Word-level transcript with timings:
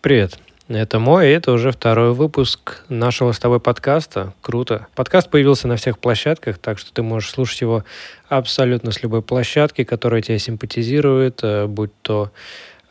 Привет. 0.00 0.38
Это 0.68 0.98
мой, 0.98 1.28
и 1.28 1.32
это 1.32 1.52
уже 1.52 1.72
второй 1.72 2.14
выпуск 2.14 2.84
нашего 2.88 3.32
с 3.32 3.38
тобой 3.38 3.60
подкаста. 3.60 4.32
Круто. 4.40 4.86
Подкаст 4.94 5.28
появился 5.28 5.68
на 5.68 5.76
всех 5.76 5.98
площадках, 5.98 6.58
так 6.58 6.78
что 6.78 6.92
ты 6.92 7.02
можешь 7.02 7.30
слушать 7.30 7.60
его 7.60 7.84
абсолютно 8.28 8.90
с 8.92 9.02
любой 9.02 9.20
площадки, 9.20 9.84
которая 9.84 10.22
тебя 10.22 10.38
симпатизирует, 10.38 11.40
э, 11.42 11.66
будь 11.66 11.90
то 12.00 12.30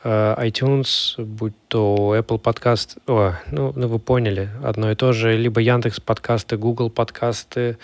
э, 0.04 0.36
iTunes, 0.39 1.16
будь 1.18 1.54
то 1.70 2.16
Apple 2.16 2.41
Podcast, 2.41 2.97
о, 3.07 3.33
ну, 3.51 3.73
ну 3.75 3.88
вы 3.88 3.97
поняли, 3.97 4.49
одно 4.63 4.91
и 4.91 4.95
то 4.95 5.11
же, 5.11 5.38
либо 5.38 5.61
Яндекс 5.61 5.99
подкасты, 5.99 6.57
Google 6.57 6.89
подкасты, 6.89 7.77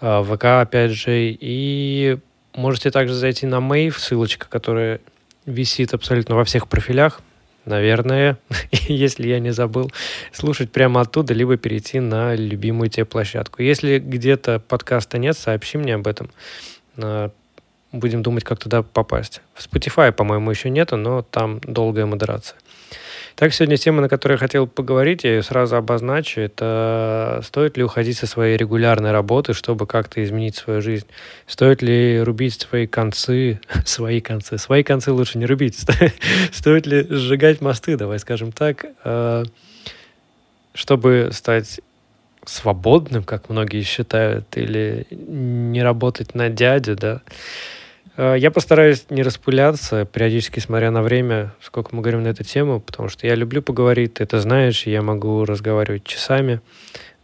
э, 0.00 0.24
ВК 0.24 0.44
опять 0.44 0.92
же, 0.92 1.36
и 1.38 2.18
можете 2.54 2.90
также 2.90 3.14
зайти 3.14 3.44
на 3.46 3.56
Mave, 3.56 3.98
ссылочка, 3.98 4.46
которая 4.48 5.00
висит 5.44 5.92
абсолютно 5.92 6.36
во 6.36 6.44
всех 6.44 6.68
профилях, 6.68 7.20
наверное, 7.64 8.38
если 8.88 9.28
я 9.28 9.38
не 9.40 9.52
забыл, 9.52 9.90
слушать 10.32 10.70
прямо 10.70 11.00
оттуда, 11.00 11.34
либо 11.34 11.56
перейти 11.56 12.00
на 12.00 12.34
любимую 12.34 12.90
тебе 12.90 13.04
площадку. 13.04 13.62
Если 13.62 13.98
где-то 13.98 14.60
подкаста 14.60 15.18
нет, 15.18 15.36
сообщи 15.36 15.78
мне 15.78 15.94
об 15.94 16.06
этом. 16.06 16.30
А, 16.96 17.30
Будем 17.92 18.22
думать, 18.22 18.42
как 18.42 18.58
туда 18.58 18.82
попасть. 18.82 19.42
В 19.52 19.66
Spotify, 19.66 20.12
по-моему, 20.12 20.50
еще 20.50 20.70
нету, 20.70 20.96
но 20.96 21.20
там 21.20 21.60
долгая 21.62 22.06
модерация. 22.06 22.56
Так, 23.34 23.54
сегодня 23.54 23.76
тема, 23.76 24.02
на 24.02 24.08
которой 24.08 24.32
я 24.32 24.38
хотел 24.38 24.66
поговорить, 24.66 25.24
я 25.24 25.36
ее 25.36 25.42
сразу 25.42 25.76
обозначу, 25.76 26.40
это 26.40 27.40
стоит 27.42 27.76
ли 27.76 27.82
уходить 27.82 28.18
со 28.18 28.26
своей 28.26 28.56
регулярной 28.56 29.10
работы, 29.10 29.54
чтобы 29.54 29.86
как-то 29.86 30.22
изменить 30.22 30.56
свою 30.56 30.82
жизнь? 30.82 31.06
Стоит 31.46 31.80
ли 31.80 32.20
рубить 32.20 32.60
свои 32.60 32.86
концы, 32.86 33.60
свои 33.86 34.20
концы, 34.20 34.58
свои 34.58 34.82
концы 34.82 35.12
лучше 35.12 35.38
не 35.38 35.46
рубить, 35.46 35.78
стоит 36.52 36.86
ли 36.86 37.06
сжигать 37.08 37.60
мосты, 37.60 37.96
давай 37.96 38.18
скажем 38.18 38.52
так, 38.52 38.84
э, 39.04 39.44
чтобы 40.74 41.30
стать 41.32 41.80
свободным, 42.44 43.24
как 43.24 43.48
многие 43.48 43.82
считают, 43.82 44.56
или 44.56 45.06
не 45.10 45.82
работать 45.82 46.34
на 46.34 46.50
дядю, 46.50 46.96
да, 46.96 47.22
я 48.16 48.50
постараюсь 48.50 49.06
не 49.10 49.22
распыляться, 49.22 50.04
периодически 50.04 50.60
смотря 50.60 50.90
на 50.90 51.02
время, 51.02 51.54
сколько 51.62 51.94
мы 51.94 52.02
говорим 52.02 52.22
на 52.22 52.28
эту 52.28 52.44
тему, 52.44 52.80
потому 52.80 53.08
что 53.08 53.26
я 53.26 53.34
люблю 53.34 53.62
поговорить, 53.62 54.14
ты 54.14 54.24
это 54.24 54.40
знаешь, 54.40 54.86
я 54.86 55.02
могу 55.02 55.44
разговаривать 55.44 56.04
часами. 56.04 56.60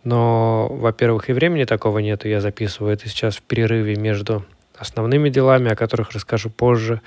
Но, 0.05 0.69
во-первых, 0.71 1.29
и 1.29 1.33
времени 1.33 1.65
такого 1.65 1.99
нету. 1.99 2.29
Я 2.29 2.41
записываю 2.41 2.95
это 2.95 3.09
сейчас 3.09 3.37
в 3.37 3.43
перерыве 3.43 3.97
между 3.97 4.45
основными 4.79 5.29
делами, 5.29 5.71
о 5.71 5.77
которых 5.77 6.13
расскажу 6.13 6.51
позже. 6.51 7.01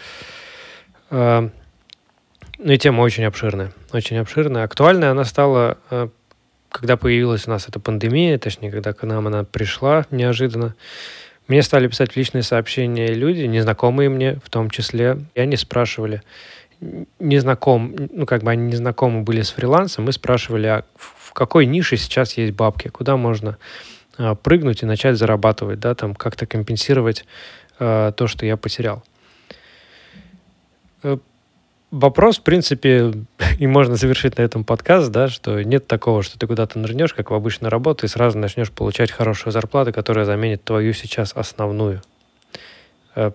Э, 1.09 1.49
ну 2.59 2.71
и 2.71 2.77
тема 2.77 3.01
очень 3.01 3.23
обширная. 3.23 3.71
Очень 3.91 4.17
обширная. 4.17 4.63
Актуальная 4.63 5.11
она 5.11 5.25
стала, 5.25 5.77
э, 5.89 6.09
когда 6.69 6.97
появилась 6.97 7.47
у 7.47 7.49
нас 7.49 7.67
эта 7.67 7.79
пандемия, 7.79 8.37
точнее, 8.37 8.71
когда 8.71 8.93
к 8.93 9.03
нам 9.03 9.25
она 9.27 9.45
пришла 9.45 10.05
неожиданно. 10.11 10.75
Мне 11.51 11.63
стали 11.63 11.89
писать 11.89 12.15
личные 12.15 12.43
сообщения 12.43 13.07
люди, 13.07 13.41
незнакомые 13.41 14.07
мне 14.07 14.35
в 14.41 14.49
том 14.49 14.69
числе, 14.69 15.17
и 15.35 15.41
они 15.41 15.57
спрашивали, 15.57 16.21
незнаком, 17.19 17.93
ну, 18.09 18.25
как 18.25 18.41
бы 18.41 18.51
они 18.51 18.71
незнакомы 18.71 19.23
были 19.23 19.41
с 19.41 19.49
фрилансом, 19.49 20.05
мы 20.05 20.13
спрашивали, 20.13 20.67
а 20.67 20.85
в 20.95 21.33
какой 21.33 21.65
нише 21.65 21.97
сейчас 21.97 22.37
есть 22.37 22.53
бабки, 22.53 22.87
куда 22.87 23.17
можно 23.17 23.57
а, 24.17 24.35
прыгнуть 24.35 24.83
и 24.83 24.85
начать 24.85 25.17
зарабатывать, 25.17 25.81
да, 25.81 25.93
там 25.93 26.15
как-то 26.15 26.45
компенсировать 26.45 27.25
а, 27.79 28.13
то, 28.13 28.27
что 28.27 28.45
я 28.45 28.55
потерял. 28.55 29.03
Вопрос, 31.91 32.39
в 32.39 32.43
принципе, 32.43 33.11
и 33.59 33.67
можно 33.67 33.97
завершить 33.97 34.37
на 34.37 34.43
этом 34.43 34.63
подкаст, 34.63 35.11
да, 35.11 35.27
что 35.27 35.61
нет 35.61 35.87
такого, 35.87 36.23
что 36.23 36.39
ты 36.39 36.47
куда-то 36.47 36.79
нырнешь, 36.79 37.13
как 37.13 37.31
в 37.31 37.33
обычную 37.33 37.69
работу, 37.69 38.05
и 38.05 38.09
сразу 38.09 38.37
начнешь 38.37 38.71
получать 38.71 39.11
хорошую 39.11 39.51
зарплату, 39.51 39.91
которая 39.91 40.23
заменит 40.23 40.63
твою 40.63 40.93
сейчас 40.93 41.33
основную. 41.35 42.01
Э, 43.15 43.31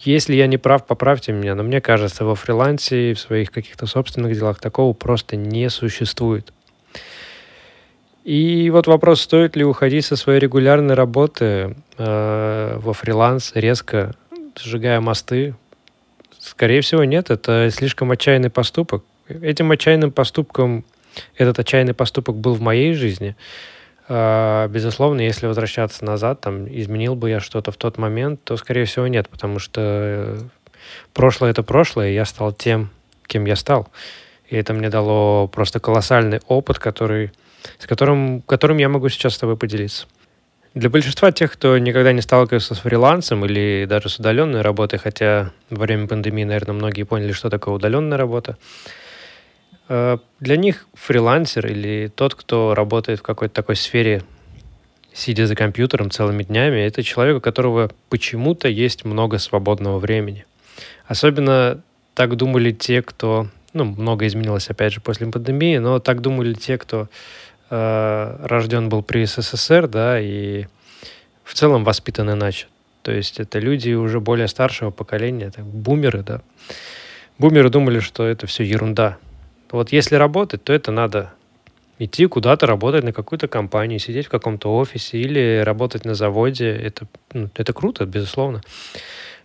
если 0.00 0.34
я 0.34 0.48
не 0.48 0.58
прав, 0.58 0.86
поправьте 0.86 1.32
меня, 1.32 1.54
но 1.54 1.62
мне 1.62 1.80
кажется, 1.80 2.24
во 2.24 2.34
фрилансе 2.34 3.12
и 3.12 3.14
в 3.14 3.20
своих 3.20 3.52
каких-то 3.52 3.86
собственных 3.86 4.34
делах 4.34 4.58
такого 4.58 4.92
просто 4.92 5.36
не 5.36 5.70
существует. 5.70 6.52
И 8.24 8.70
вот 8.70 8.88
вопрос, 8.88 9.20
стоит 9.20 9.54
ли 9.54 9.64
уходить 9.64 10.04
со 10.04 10.16
своей 10.16 10.40
регулярной 10.40 10.94
работы 10.94 11.76
э, 11.96 12.78
во 12.80 12.92
фриланс 12.92 13.52
резко, 13.54 14.14
сжигая 14.56 15.00
мосты, 15.00 15.54
Скорее 16.42 16.80
всего, 16.80 17.04
нет. 17.04 17.30
Это 17.30 17.70
слишком 17.70 18.10
отчаянный 18.10 18.50
поступок. 18.50 19.04
Этим 19.28 19.70
отчаянным 19.70 20.10
поступком, 20.10 20.84
этот 21.36 21.60
отчаянный 21.60 21.94
поступок 21.94 22.34
был 22.34 22.54
в 22.54 22.60
моей 22.60 22.94
жизни. 22.94 23.36
А, 24.08 24.66
безусловно, 24.66 25.20
если 25.20 25.46
возвращаться 25.46 26.04
назад, 26.04 26.40
там, 26.40 26.66
изменил 26.66 27.14
бы 27.14 27.30
я 27.30 27.38
что-то 27.38 27.70
в 27.70 27.76
тот 27.76 27.96
момент, 27.96 28.42
то, 28.42 28.56
скорее 28.56 28.86
всего, 28.86 29.06
нет, 29.06 29.28
потому 29.28 29.60
что 29.60 30.36
прошлое— 31.14 31.50
это 31.52 31.62
прошлое, 31.62 32.10
и 32.10 32.14
я 32.14 32.24
стал 32.24 32.52
тем, 32.52 32.90
кем 33.28 33.44
я 33.44 33.54
стал. 33.54 33.88
И 34.48 34.56
это 34.56 34.74
мне 34.74 34.90
дало 34.90 35.46
просто 35.46 35.78
колоссальный 35.78 36.40
опыт, 36.48 36.80
который, 36.80 37.30
с 37.78 37.86
которым, 37.86 38.42
которым 38.42 38.78
я 38.78 38.88
могу 38.88 39.08
сейчас 39.10 39.34
с 39.34 39.38
тобой 39.38 39.56
поделиться. 39.56 40.08
Для 40.74 40.88
большинства 40.88 41.32
тех, 41.32 41.52
кто 41.52 41.76
никогда 41.76 42.12
не 42.12 42.22
сталкивался 42.22 42.74
с 42.74 42.78
фрилансом 42.78 43.44
или 43.44 43.84
даже 43.86 44.08
с 44.08 44.18
удаленной 44.18 44.62
работой, 44.62 44.98
хотя 44.98 45.52
во 45.68 45.82
время 45.82 46.06
пандемии, 46.08 46.44
наверное, 46.44 46.74
многие 46.74 47.02
поняли, 47.02 47.32
что 47.32 47.50
такое 47.50 47.74
удаленная 47.74 48.16
работа, 48.16 48.56
э, 49.90 50.16
для 50.40 50.56
них 50.56 50.86
фрилансер 50.94 51.66
или 51.66 52.10
тот, 52.14 52.34
кто 52.34 52.74
работает 52.74 53.18
в 53.18 53.22
какой-то 53.22 53.54
такой 53.54 53.76
сфере, 53.76 54.22
сидя 55.12 55.46
за 55.46 55.54
компьютером 55.54 56.10
целыми 56.10 56.42
днями, 56.42 56.80
это 56.80 57.02
человек, 57.02 57.36
у 57.36 57.40
которого 57.40 57.90
почему-то 58.08 58.66
есть 58.66 59.04
много 59.04 59.36
свободного 59.36 59.98
времени. 59.98 60.46
Особенно 61.06 61.82
так 62.14 62.36
думали 62.36 62.72
те, 62.72 63.02
кто... 63.02 63.48
Ну, 63.74 63.84
много 63.84 64.26
изменилось, 64.26 64.68
опять 64.68 64.92
же, 64.94 65.00
после 65.00 65.26
пандемии, 65.26 65.76
но 65.78 65.98
так 65.98 66.22
думали 66.22 66.54
те, 66.54 66.78
кто 66.78 67.08
э, 67.72 68.36
рожден 68.44 68.88
был 68.88 69.02
при 69.02 69.24
СССР, 69.24 69.88
да, 69.88 70.20
и 70.20 70.66
в 71.42 71.54
целом 71.54 71.84
воспитан 71.84 72.30
иначе. 72.30 72.66
То 73.02 73.12
есть 73.12 73.40
это 73.40 73.58
люди 73.58 73.92
уже 73.92 74.20
более 74.20 74.46
старшего 74.46 74.90
поколения, 74.90 75.50
так, 75.50 75.64
бумеры, 75.64 76.22
да. 76.22 76.42
Бумеры 77.38 77.70
думали, 77.70 78.00
что 78.00 78.26
это 78.26 78.46
все 78.46 78.62
ерунда. 78.62 79.16
Вот 79.70 79.90
если 79.90 80.16
работать, 80.16 80.62
то 80.62 80.72
это 80.72 80.92
надо 80.92 81.32
идти 81.98 82.26
куда-то 82.26 82.66
работать 82.66 83.04
на 83.04 83.12
какую-то 83.12 83.48
компанию, 83.48 83.98
сидеть 83.98 84.26
в 84.26 84.30
каком-то 84.30 84.76
офисе 84.76 85.18
или 85.18 85.62
работать 85.64 86.04
на 86.04 86.14
заводе. 86.14 86.70
Это, 86.70 87.06
ну, 87.32 87.48
это 87.54 87.72
круто, 87.72 88.04
безусловно. 88.04 88.60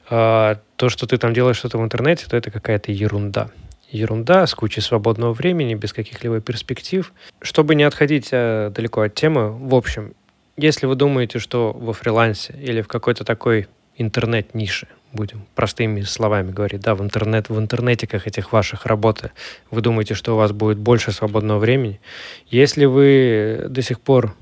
А 0.09 0.57
то, 0.75 0.89
что 0.89 1.07
ты 1.07 1.17
там 1.17 1.33
делаешь 1.33 1.57
что-то 1.57 1.77
в 1.77 1.83
интернете, 1.83 2.25
то 2.29 2.35
это 2.35 2.51
какая-то 2.51 2.91
ерунда 2.91 3.49
ерунда, 3.89 4.47
с 4.47 4.53
кучей 4.53 4.81
свободного 4.81 5.33
времени, 5.33 5.75
без 5.75 5.93
каких-либо 5.93 6.41
перспектив. 6.41 7.13
Чтобы 7.41 7.75
не 7.75 7.83
отходить 7.83 8.29
э, 8.31 8.71
далеко 8.73 9.01
от 9.01 9.15
темы, 9.15 9.51
в 9.51 9.75
общем, 9.75 10.13
если 10.57 10.85
вы 10.85 10.95
думаете, 10.95 11.39
что 11.39 11.71
во 11.73 11.93
фрилансе 11.93 12.55
или 12.61 12.81
в 12.81 12.87
какой-то 12.87 13.23
такой 13.23 13.67
интернет-нише, 13.95 14.87
будем 15.13 15.45
простыми 15.55 16.01
словами 16.01 16.51
говорить, 16.51 16.81
да, 16.81 16.95
в, 16.95 17.01
интернет, 17.01 17.49
в 17.49 17.57
интернетиках 17.57 18.27
этих 18.27 18.51
ваших 18.51 18.85
работы, 18.85 19.31
вы 19.71 19.81
думаете, 19.81 20.13
что 20.13 20.33
у 20.33 20.37
вас 20.37 20.51
будет 20.51 20.77
больше 20.77 21.11
свободного 21.11 21.59
времени, 21.59 21.99
если 22.47 22.85
вы 22.85 23.65
до 23.69 23.81
сих 23.81 23.99
пор 23.99 24.35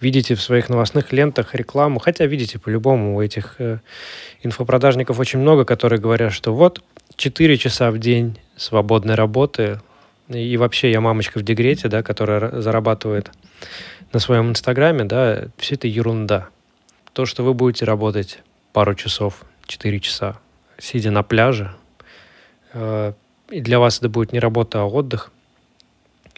видите 0.00 0.34
в 0.34 0.42
своих 0.42 0.68
новостных 0.68 1.12
лентах 1.12 1.54
рекламу, 1.54 2.00
хотя 2.00 2.26
видите 2.26 2.58
по-любому 2.58 3.16
у 3.16 3.22
этих 3.22 3.54
э, 3.58 3.78
инфопродажников 4.42 5.18
очень 5.20 5.38
много, 5.38 5.64
которые 5.64 6.00
говорят, 6.00 6.32
что 6.32 6.52
вот 6.52 6.82
4 7.16 7.56
часа 7.56 7.90
в 7.90 7.98
день 7.98 8.38
свободной 8.62 9.14
работы. 9.14 9.80
И 10.28 10.56
вообще 10.56 10.90
я 10.90 11.00
мамочка 11.00 11.38
в 11.38 11.42
декрете, 11.42 11.88
да, 11.88 12.02
которая 12.02 12.60
зарабатывает 12.60 13.30
на 14.12 14.20
своем 14.20 14.50
инстаграме, 14.50 15.04
да, 15.04 15.44
все 15.58 15.74
это 15.74 15.88
ерунда. 15.88 16.48
То, 17.12 17.26
что 17.26 17.42
вы 17.42 17.54
будете 17.54 17.84
работать 17.84 18.38
пару 18.72 18.94
часов, 18.94 19.42
4 19.66 20.00
часа, 20.00 20.38
сидя 20.78 21.10
на 21.10 21.22
пляже, 21.22 21.72
э, 22.72 23.12
и 23.50 23.60
для 23.60 23.78
вас 23.78 23.98
это 23.98 24.08
будет 24.08 24.32
не 24.32 24.38
работа, 24.38 24.80
а 24.80 24.84
отдых, 24.84 25.30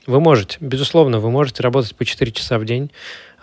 вы 0.07 0.21
можете, 0.21 0.59
безусловно, 0.61 1.21
вы 1.21 1.31
можете 1.31 1.63
работать 1.63 1.95
по 1.95 2.05
4 2.05 2.33
часа 2.33 2.59
в 2.59 2.65
день, 2.65 2.91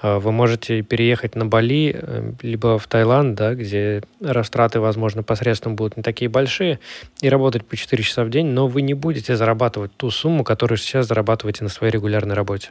вы 0.02 0.32
можете 0.32 0.82
переехать 0.82 1.36
на 1.36 1.46
Бали, 1.46 1.96
э, 1.96 2.32
либо 2.42 2.80
в 2.80 2.88
Таиланд, 2.88 3.36
да, 3.36 3.54
где 3.54 4.02
растраты, 4.20 4.80
возможно, 4.80 5.22
посредством 5.24 5.76
будут 5.76 5.98
не 5.98 6.04
такие 6.04 6.30
большие, 6.30 6.80
и 7.22 7.30
работать 7.30 7.66
по 7.66 7.78
4 7.78 8.02
часа 8.04 8.24
в 8.24 8.30
день, 8.30 8.48
но 8.48 8.68
вы 8.68 8.82
не 8.82 8.94
будете 8.94 9.36
зарабатывать 9.36 9.96
ту 9.96 10.10
сумму, 10.10 10.44
которую 10.44 10.78
сейчас 10.78 11.08
зарабатываете 11.08 11.64
на 11.64 11.70
своей 11.70 11.94
регулярной 11.94 12.36
работе. 12.36 12.70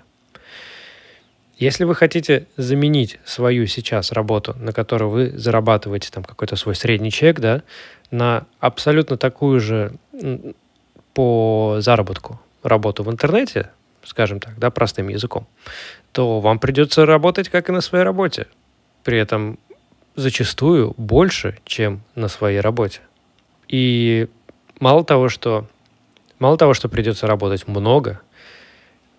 Если 1.57 1.85
вы 1.85 1.95
хотите 1.95 2.47
заменить 2.57 3.19
свою 3.25 3.67
сейчас 3.67 4.13
работу, 4.13 4.57
на 4.59 4.73
которой 4.73 5.11
вы 5.11 5.31
зарабатываете 5.39 6.11
там 6.11 6.25
какой-то 6.25 6.57
свой 6.57 6.75
средний 6.75 7.11
чек, 7.11 7.39
да, 7.39 7.63
на 8.11 8.47
абсолютно 8.61 9.19
такую 9.19 9.61
же 9.61 9.93
по 11.13 11.77
заработку, 11.81 12.41
работу 12.63 13.03
в 13.03 13.11
интернете, 13.11 13.71
скажем 14.05 14.41
так, 14.41 14.59
да, 14.59 14.71
простым 14.71 15.09
языком, 15.09 15.47
то 16.13 16.41
вам 16.41 16.59
придется 16.59 17.07
работать 17.07 17.49
как 17.49 17.69
и 17.69 17.73
на 17.73 17.81
своей 17.81 18.05
работе. 18.05 18.47
При 19.05 19.19
этом 19.19 19.59
зачастую 20.17 20.95
больше, 20.97 21.59
чем 21.65 22.03
на 22.15 22.29
своей 22.29 22.61
работе. 22.61 23.01
И 23.69 24.29
мало 24.81 25.05
того, 25.05 25.29
что 25.29 25.67
мало 26.39 26.57
того, 26.57 26.75
что 26.75 26.89
придется 26.89 27.27
работать 27.27 27.69
много, 27.69 28.21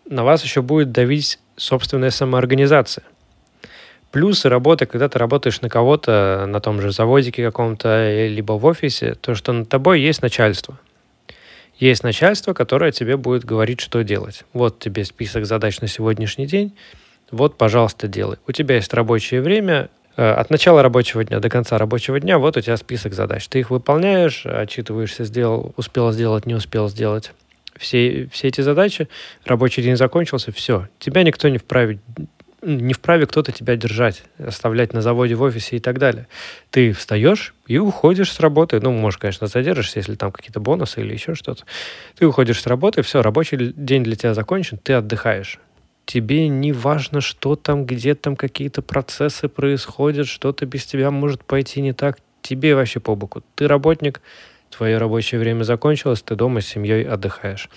на 0.06 0.24
вас 0.24 0.44
еще 0.44 0.62
будет 0.62 0.92
давить 0.92 1.39
собственная 1.56 2.12
самоорганизация. 2.12 3.06
Плюсы 4.12 4.50
работы, 4.50 4.86
когда 4.86 5.07
ты 5.07 5.18
работаешь 5.19 5.62
на 5.62 5.69
кого-то, 5.69 6.45
на 6.45 6.60
том 6.60 6.81
же 6.81 6.92
заводике 6.92 7.45
каком-то, 7.45 8.28
либо 8.28 8.54
в 8.54 8.66
офисе, 8.66 9.16
то, 9.16 9.36
что 9.36 9.54
над 9.54 9.69
тобой 9.69 10.01
есть 10.01 10.22
начальство. 10.22 10.78
Есть 11.81 12.04
начальство, 12.04 12.54
которое 12.54 12.92
тебе 12.92 13.18
будет 13.18 13.44
говорить, 13.44 13.81
что 13.81 14.04
делать. 14.04 14.45
Вот 14.54 14.78
тебе 14.78 15.04
список 15.04 15.48
задач 15.48 15.81
на 15.81 15.88
сегодняшний 15.88 16.45
день, 16.45 16.78
вот, 17.31 17.57
пожалуйста, 17.57 18.07
делай. 18.07 18.38
У 18.48 18.51
тебя 18.51 18.75
есть 18.75 18.94
рабочее 18.94 19.42
время, 19.42 19.89
э, 20.16 20.31
от 20.31 20.51
начала 20.51 20.83
рабочего 20.83 21.24
дня 21.24 21.39
до 21.39 21.50
конца 21.50 21.80
рабочего 21.80 22.19
дня, 22.19 22.38
вот 22.38 22.56
у 22.56 22.62
тебя 22.62 22.78
список 22.78 23.13
задач. 23.13 23.48
Ты 23.48 23.62
их 23.62 23.72
выполняешь, 23.72 24.45
отчитываешься, 24.45 25.24
сделал, 25.24 25.74
успел 25.75 26.12
сделать, 26.12 26.45
не 26.45 26.54
успел 26.54 26.88
сделать. 26.88 27.31
Все, 27.75 28.30
все 28.31 28.50
эти 28.50 28.62
задачи, 28.62 29.07
рабочий 29.44 29.81
день 29.81 29.95
закончился, 29.95 30.51
все. 30.51 30.88
Тебя 31.00 31.24
никто 31.24 31.50
не 31.50 31.57
вправе 31.57 32.00
не 32.62 32.94
вправе 32.94 33.25
кто-то 33.25 33.52
тебя 33.52 33.75
держать, 33.75 34.24
оставлять 34.38 34.94
на 34.94 35.02
заводе, 35.02 35.36
в 35.36 35.42
офисе 35.42 35.78
и 35.78 35.80
так 35.80 35.98
далее. 35.98 36.28
Ты 36.69 36.94
встаешь 36.94 37.54
и 37.68 37.78
уходишь 37.78 38.31
с 38.31 38.40
работы. 38.40 38.80
Ну, 38.80 38.92
может, 38.92 39.19
конечно, 39.19 39.48
задержишься, 39.48 40.00
если 40.00 40.16
там 40.16 40.31
какие-то 40.31 40.60
бонусы 40.60 41.02
или 41.02 41.13
еще 41.13 41.36
что-то. 41.36 41.63
Ты 42.18 42.25
уходишь 42.25 42.62
с 42.62 42.68
работы, 42.68 43.02
все, 43.02 43.22
рабочий 43.22 43.74
день 43.75 44.04
для 44.04 44.16
тебя 44.16 44.34
закончен, 44.34 44.78
ты 44.78 44.94
отдыхаешь. 44.94 45.60
Тебе 46.06 46.48
не 46.48 46.72
важно, 46.72 47.22
что 47.22 47.56
там, 47.56 47.86
где 47.86 48.16
там 48.16 48.36
какие-то 48.36 48.81
процессы 48.81 49.48
происходят, 49.48 50.28
что-то 50.28 50.66
без 50.66 50.86
тебя 50.86 51.10
может 51.12 51.44
пойти 51.44 51.81
не 51.81 51.94
так. 51.94 52.19
Тебе 52.42 52.75
вообще 52.75 53.00
по 53.00 53.16
боку. 53.16 53.44
Ты 53.56 53.68
работник, 53.68 54.22
твое 54.72 54.98
рабочее 54.98 55.40
время 55.40 55.64
закончилось, 55.64 56.22
ты 56.22 56.36
дома 56.36 56.62
с 56.62 56.68
семьей 56.68 57.04
отдыхаешь. 57.04 57.69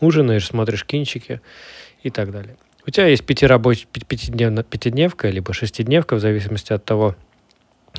Ужинаешь, 0.00 0.46
смотришь 0.46 0.84
кинчики 0.84 1.40
и 2.02 2.10
так 2.10 2.30
далее. 2.30 2.56
У 2.86 2.90
тебя 2.90 3.06
есть 3.06 3.24
пятирабоч... 3.24 3.86
пятидневна... 3.86 4.62
пятидневка, 4.62 5.28
либо 5.28 5.52
шестидневка, 5.52 6.16
в 6.16 6.20
зависимости 6.20 6.72
от 6.72 6.84
того, 6.84 7.16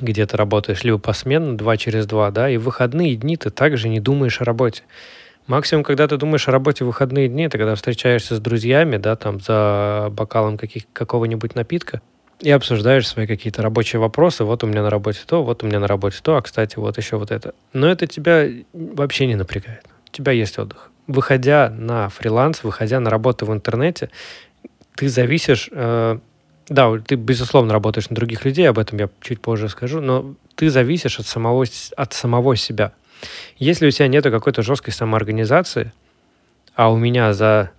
где 0.00 0.26
ты 0.26 0.36
работаешь, 0.36 0.84
либо 0.84 0.98
посменно, 0.98 1.56
два 1.56 1.76
через 1.76 2.06
два, 2.06 2.30
да, 2.30 2.48
и 2.48 2.56
в 2.56 2.64
выходные 2.64 3.16
дни 3.16 3.36
ты 3.36 3.50
также 3.50 3.88
не 3.88 4.00
думаешь 4.00 4.40
о 4.40 4.44
работе. 4.44 4.82
Максимум, 5.46 5.84
когда 5.84 6.08
ты 6.08 6.16
думаешь 6.16 6.48
о 6.48 6.50
работе 6.50 6.84
в 6.84 6.88
выходные 6.88 7.28
дни, 7.28 7.44
это 7.44 7.56
когда 7.56 7.74
встречаешься 7.74 8.36
с 8.36 8.40
друзьями, 8.40 8.96
да, 8.96 9.16
там, 9.16 9.40
за 9.40 10.08
бокалом 10.10 10.58
каких, 10.58 10.84
какого-нибудь 10.92 11.54
напитка, 11.54 12.00
и 12.40 12.50
обсуждаешь 12.50 13.08
свои 13.08 13.26
какие-то 13.26 13.62
рабочие 13.62 13.98
вопросы. 13.98 14.44
Вот 14.44 14.62
у 14.62 14.66
меня 14.66 14.82
на 14.82 14.90
работе 14.90 15.20
то, 15.26 15.42
вот 15.42 15.62
у 15.62 15.66
меня 15.66 15.80
на 15.80 15.86
работе 15.86 16.18
то, 16.22 16.36
а, 16.36 16.42
кстати, 16.42 16.76
вот 16.76 16.98
еще 16.98 17.16
вот 17.16 17.30
это. 17.30 17.54
Но 17.72 17.88
это 17.88 18.06
тебя 18.06 18.46
вообще 18.72 19.26
не 19.26 19.36
напрягает. 19.36 19.84
У 20.08 20.12
тебя 20.12 20.32
есть 20.32 20.58
отдых. 20.58 20.90
Выходя 21.06 21.70
на 21.70 22.08
фриланс, 22.08 22.62
выходя 22.62 23.00
на 23.00 23.08
работу 23.08 23.46
в 23.46 23.52
интернете, 23.52 24.10
ты 24.96 25.08
зависишь... 25.08 25.68
Э, 25.72 26.18
да, 26.68 26.98
ты, 26.98 27.14
безусловно, 27.14 27.72
работаешь 27.72 28.10
на 28.10 28.16
других 28.16 28.44
людей, 28.44 28.68
об 28.68 28.78
этом 28.78 28.98
я 28.98 29.08
чуть 29.20 29.40
позже 29.40 29.68
скажу, 29.68 30.00
но 30.00 30.34
ты 30.56 30.68
зависишь 30.68 31.20
от 31.20 31.26
самого, 31.26 31.64
от 31.96 32.12
самого 32.12 32.56
себя. 32.56 32.92
Если 33.58 33.86
у 33.86 33.90
тебя 33.90 34.08
нет 34.08 34.24
какой-то 34.24 34.62
жесткой 34.62 34.92
самоорганизации, 34.92 35.92
а 36.74 36.90
у 36.90 36.96
меня 36.96 37.32
за... 37.32 37.70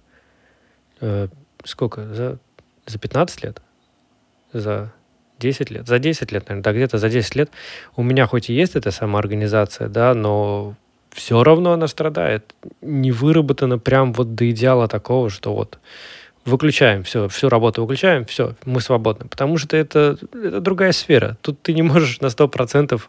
Э, 1.02 1.28
сколько? 1.66 2.14
За, 2.14 2.38
за 2.86 2.98
15 2.98 3.44
лет? 3.44 3.62
За 4.54 4.94
10 5.40 5.70
лет? 5.70 5.88
За 5.88 6.00
10 6.00 6.32
лет, 6.32 6.48
наверное, 6.48 6.64
да, 6.64 6.74
где-то 6.74 6.98
за 6.98 7.10
10 7.10 7.36
лет 7.36 7.52
у 7.96 8.04
меня 8.04 8.26
хоть 8.26 8.50
и 8.50 8.54
есть 8.54 8.76
эта 8.76 8.92
самоорганизация, 8.92 9.88
да, 9.90 10.14
но 10.14 10.76
все 11.12 11.44
равно 11.44 11.74
она 11.74 11.88
страдает. 11.88 12.56
Не 12.82 13.12
выработана 13.12 13.78
прям 13.78 14.14
вот 14.14 14.36
до 14.36 14.50
идеала 14.50 14.88
такого, 14.88 15.30
что 15.30 15.54
вот 15.54 15.80
выключаем 16.48 17.04
все, 17.04 17.28
всю 17.28 17.50
работу 17.50 17.82
выключаем, 17.82 18.26
все, 18.26 18.56
мы 18.66 18.82
свободны. 18.82 19.28
Потому 19.28 19.58
что 19.58 19.78
это, 19.78 20.18
это 20.34 20.62
другая 20.62 20.92
сфера. 20.92 21.38
Тут 21.42 21.62
ты 21.62 21.74
не 21.74 21.82
можешь 21.82 22.22
на 22.22 22.28
100% 22.28 23.02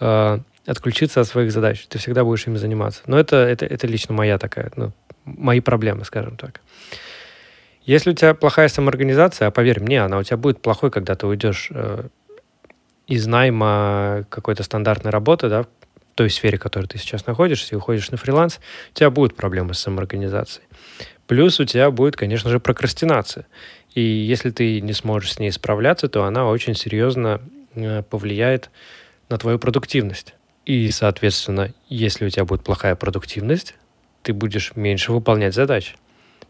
э, 0.00 0.38
отключиться 0.66 1.20
от 1.20 1.26
своих 1.26 1.50
задач. 1.50 1.86
Ты 1.88 1.98
всегда 1.98 2.24
будешь 2.24 2.46
ими 2.46 2.56
заниматься. 2.56 3.02
Но 3.06 3.18
это, 3.18 3.36
это, 3.36 3.66
это 3.66 3.86
лично 3.86 4.14
моя 4.14 4.38
такая, 4.38 4.70
ну, 4.76 4.92
мои 5.24 5.60
проблемы, 5.60 6.04
скажем 6.04 6.36
так. 6.36 6.60
Если 7.84 8.10
у 8.10 8.14
тебя 8.14 8.34
плохая 8.34 8.68
самоорганизация, 8.68 9.48
а 9.48 9.50
поверь 9.50 9.80
мне, 9.80 10.02
она 10.02 10.18
у 10.18 10.22
тебя 10.22 10.36
будет 10.36 10.62
плохой, 10.62 10.90
когда 10.90 11.14
ты 11.14 11.26
уйдешь 11.26 11.68
э, 11.70 12.08
из 13.06 13.26
найма 13.26 14.24
какой-то 14.30 14.62
стандартной 14.62 15.10
работы, 15.10 15.48
да, 15.48 15.66
той 16.14 16.30
сфере, 16.30 16.58
в 16.58 16.60
которой 16.60 16.86
ты 16.86 16.98
сейчас 16.98 17.26
находишься, 17.26 17.74
и 17.74 17.78
уходишь 17.78 18.10
на 18.10 18.16
фриланс, 18.16 18.60
у 18.92 18.94
тебя 18.94 19.10
будут 19.10 19.36
проблемы 19.36 19.74
с 19.74 19.80
самоорганизацией. 19.80 20.66
Плюс 21.26 21.58
у 21.60 21.64
тебя 21.64 21.90
будет, 21.90 22.16
конечно 22.16 22.50
же, 22.50 22.60
прокрастинация. 22.60 23.46
И 23.94 24.00
если 24.00 24.50
ты 24.50 24.80
не 24.80 24.92
сможешь 24.92 25.34
с 25.34 25.38
ней 25.38 25.52
справляться, 25.52 26.08
то 26.08 26.24
она 26.24 26.46
очень 26.46 26.74
серьезно 26.74 27.40
э, 27.74 28.02
повлияет 28.02 28.70
на 29.28 29.38
твою 29.38 29.58
продуктивность. 29.58 30.34
И, 30.66 30.90
соответственно, 30.90 31.72
если 31.88 32.26
у 32.26 32.30
тебя 32.30 32.44
будет 32.44 32.62
плохая 32.62 32.94
продуктивность, 32.96 33.74
ты 34.22 34.32
будешь 34.32 34.72
меньше 34.74 35.12
выполнять 35.12 35.54
задач. 35.54 35.96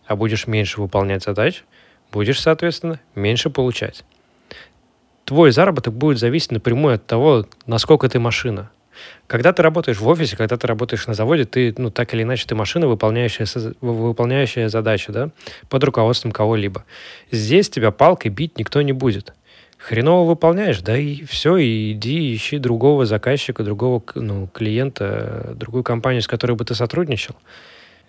А 0.07 0.17
будешь 0.17 0.47
меньше 0.47 0.81
выполнять 0.81 1.23
задач, 1.23 1.65
будешь, 2.13 2.41
соответственно, 2.41 3.01
меньше 3.15 3.51
получать. 3.51 4.05
Твой 5.25 5.51
заработок 5.51 5.95
будет 5.95 6.19
зависеть 6.19 6.53
напрямую 6.53 6.97
от 6.97 7.07
того, 7.07 7.47
насколько 7.67 8.09
ты 8.09 8.19
машина. 8.19 8.71
Когда 9.27 9.53
ты 9.53 9.63
работаешь 9.63 9.99
в 9.99 10.07
офисе, 10.07 10.37
когда 10.37 10.57
ты 10.57 10.67
работаешь 10.67 11.07
на 11.07 11.15
заводе, 11.15 11.45
ты, 11.45 11.75
ну, 11.77 11.91
так 11.91 12.15
или 12.15 12.23
иначе, 12.23 12.47
ты 12.47 12.55
машина, 12.55 12.87
выполняющая, 12.87 13.47
выполняющая 13.81 14.69
задачу, 14.69 15.13
да, 15.13 15.31
под 15.69 15.85
руководством 15.85 16.33
кого-либо. 16.33 16.85
Здесь 17.31 17.71
тебя 17.71 17.91
палкой 17.91 18.31
бить 18.31 18.59
никто 18.59 18.83
не 18.83 18.93
будет. 18.93 19.35
Хреново 19.79 20.27
выполняешь, 20.27 20.81
да 20.81 20.97
и 20.97 21.25
все, 21.25 21.57
и 21.57 21.93
иди 21.93 22.35
ищи 22.35 22.59
другого 22.59 23.05
заказчика, 23.05 23.63
другого 23.63 24.03
ну, 24.15 24.47
клиента, 24.47 25.53
другую 25.57 25.85
компанию, 25.85 26.23
с 26.23 26.27
которой 26.27 26.53
бы 26.53 26.65
ты 26.65 26.75
сотрудничал. 26.75 27.35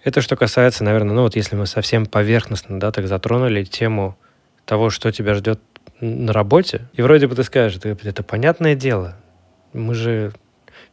Это 0.06 0.22
что 0.22 0.36
касается, 0.36 0.84
наверное, 0.84 1.16
ну 1.16 1.24
вот 1.24 1.36
если 1.36 1.56
мы 1.56 1.66
совсем 1.66 2.06
поверхностно, 2.06 2.80
да, 2.80 2.92
так 2.92 3.08
затронули 3.08 3.64
тему 3.64 4.18
того, 4.66 4.90
что 4.90 5.12
тебя 5.12 5.34
ждет 5.34 5.60
на 6.00 6.32
работе, 6.32 6.88
и 6.94 7.02
вроде 7.02 7.28
бы 7.28 7.36
ты 7.36 7.44
скажешь, 7.44 7.80
это, 7.84 8.24
понятное 8.24 8.76
дело, 8.76 9.18
мы 9.74 9.96
же 9.96 10.32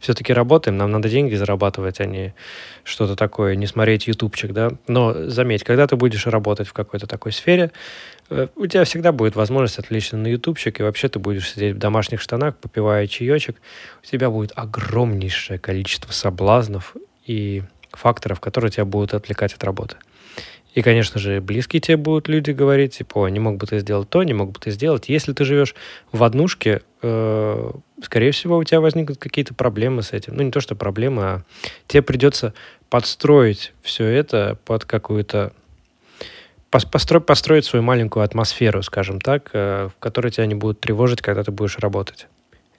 все-таки 0.02 0.32
работаем, 0.32 0.76
нам 0.76 0.90
надо 0.90 1.08
деньги 1.08 1.36
зарабатывать, 1.36 2.00
а 2.00 2.06
не 2.06 2.34
что-то 2.82 3.14
такое, 3.14 3.54
не 3.54 3.68
смотреть 3.68 4.08
ютубчик, 4.08 4.52
да. 4.52 4.72
Но 4.88 5.28
заметь, 5.28 5.62
когда 5.62 5.86
ты 5.86 5.94
будешь 5.94 6.26
работать 6.26 6.66
в 6.66 6.72
какой-то 6.72 7.06
такой 7.06 7.30
сфере, 7.30 7.70
э, 8.28 8.48
у 8.56 8.66
тебя 8.66 8.82
всегда 8.82 9.12
будет 9.12 9.36
возможность 9.36 9.78
отвлечься 9.78 10.16
на 10.16 10.26
ютубчик, 10.26 10.80
и 10.80 10.82
вообще 10.82 11.08
ты 11.08 11.20
будешь 11.20 11.48
сидеть 11.48 11.76
в 11.76 11.78
домашних 11.78 12.20
штанах, 12.20 12.56
попивая 12.56 13.06
чаечек. 13.06 13.56
У 14.02 14.06
тебя 14.06 14.28
будет 14.28 14.50
огромнейшее 14.56 15.60
количество 15.60 16.10
соблазнов 16.10 16.96
и 17.24 17.62
факторов, 17.92 18.40
которые 18.40 18.72
тебя 18.72 18.84
будут 18.84 19.14
отвлекать 19.14 19.54
от 19.54 19.62
работы. 19.62 19.96
И, 20.74 20.82
конечно 20.82 21.20
же, 21.20 21.40
близкие 21.40 21.80
тебе 21.80 21.96
будут 21.96 22.28
люди 22.28 22.50
говорить, 22.50 22.98
типа, 22.98 23.28
не 23.28 23.38
мог 23.38 23.56
бы 23.56 23.66
ты 23.68 23.78
сделать 23.78 24.08
то, 24.08 24.24
не 24.24 24.34
мог 24.34 24.50
бы 24.50 24.58
ты 24.58 24.72
сделать. 24.72 25.08
Если 25.08 25.32
ты 25.32 25.44
живешь 25.44 25.76
в 26.10 26.24
однушке, 26.24 26.82
э, 27.02 27.70
скорее 28.02 28.30
всего, 28.32 28.56
у 28.56 28.64
тебя 28.64 28.80
возникнут 28.80 29.18
какие-то 29.18 29.54
проблемы 29.54 30.02
с 30.02 30.12
этим. 30.12 30.34
Ну, 30.36 30.42
не 30.42 30.50
то, 30.50 30.60
что 30.60 30.74
проблемы, 30.74 31.22
а 31.22 31.42
тебе 31.86 32.02
придется 32.02 32.54
подстроить 32.88 33.72
все 33.82 34.06
это 34.06 34.58
под 34.64 34.84
какую-то 34.84 35.52
постро, 36.70 37.20
построить 37.20 37.64
свою 37.64 37.82
маленькую 37.82 38.24
атмосферу, 38.24 38.82
скажем 38.82 39.20
так, 39.20 39.50
э, 39.52 39.88
в 39.94 39.98
которой 39.98 40.30
тебя 40.30 40.46
не 40.46 40.54
будут 40.54 40.80
тревожить, 40.80 41.20
когда 41.20 41.44
ты 41.44 41.50
будешь 41.50 41.78
работать. 41.78 42.26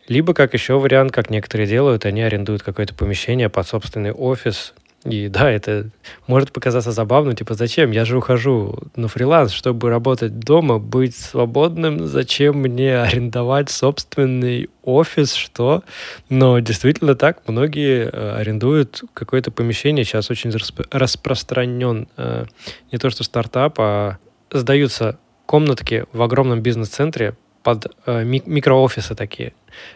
Либо, 0.08 0.34
как 0.34 0.54
еще 0.54 0.78
вариант, 0.80 1.12
как 1.12 1.30
некоторые 1.30 1.68
делают, 1.68 2.06
они 2.06 2.22
арендуют 2.22 2.64
какое-то 2.64 2.94
помещение 2.94 3.50
под 3.50 3.68
собственный 3.68 4.12
офис, 4.12 4.74
и 5.06 5.28
да, 5.28 5.52
это 5.52 5.90
может 6.28 6.52
показаться 6.52 6.92
забавным, 6.92 7.36
типа, 7.36 7.56
зачем? 7.56 7.92
Я 7.92 8.06
же 8.06 8.18
ухожу 8.18 8.78
на 8.96 9.08
фриланс, 9.08 9.52
чтобы 9.52 9.90
работать 9.90 10.40
дома, 10.40 10.80
быть 10.80 11.16
свободным, 11.16 12.08
зачем 12.08 12.58
мне 12.58 12.98
арендовать 13.00 13.70
собственный 13.70 14.70
офис, 14.82 15.34
что? 15.34 15.84
Но 16.30 16.60
действительно 16.60 17.16
так, 17.16 17.42
многие 17.48 18.10
э, 18.10 18.36
арендуют 18.38 19.04
какое-то 19.14 19.52
помещение, 19.52 20.06
сейчас 20.06 20.30
очень 20.30 20.52
расп- 20.52 20.88
распространен 20.92 22.08
э, 22.16 22.46
не 22.92 22.98
то 22.98 23.10
что 23.10 23.24
стартап, 23.24 23.80
а 23.80 24.18
сдаются 24.52 25.20
комнатки 25.46 26.06
в 26.14 26.22
огромном 26.22 26.62
бизнес-центре 26.62 27.36
под 27.64 27.88
э, 28.06 28.24
микроофисы 28.24 29.16
такие. 29.16 29.54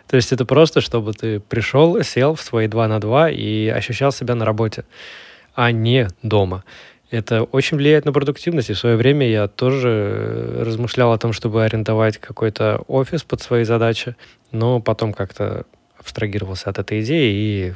То 0.08 0.16
есть 0.16 0.32
это 0.32 0.46
просто, 0.46 0.82
чтобы 0.82 1.14
ты 1.14 1.40
пришел, 1.40 2.02
сел 2.02 2.34
в 2.34 2.42
свои 2.42 2.68
2 2.68 2.88
на 2.88 3.00
2 3.00 3.30
и 3.32 3.68
ощущал 3.68 4.12
себя 4.12 4.36
на 4.36 4.46
работе, 4.46 4.86
а 5.54 5.72
не 5.72 6.08
дома. 6.24 6.64
Это 7.10 7.44
очень 7.44 7.78
влияет 7.78 8.06
на 8.06 8.12
продуктивность. 8.12 8.70
И 8.70 8.74
в 8.74 8.80
свое 8.80 8.96
время 8.96 9.30
я 9.30 9.48
тоже 9.48 10.62
размышлял 10.66 11.14
о 11.14 11.18
том, 11.18 11.32
чтобы 11.32 11.64
арендовать 11.64 12.18
какой-то 12.18 12.84
офис 12.88 13.24
под 13.24 13.42
свои 13.42 13.64
задачи, 13.64 14.16
но 14.52 14.82
потом 14.82 15.14
как-то 15.14 15.66
абстрагировался 15.98 16.70
от 16.70 16.80
этой 16.80 17.02
идеи 17.02 17.34
и 17.34 17.74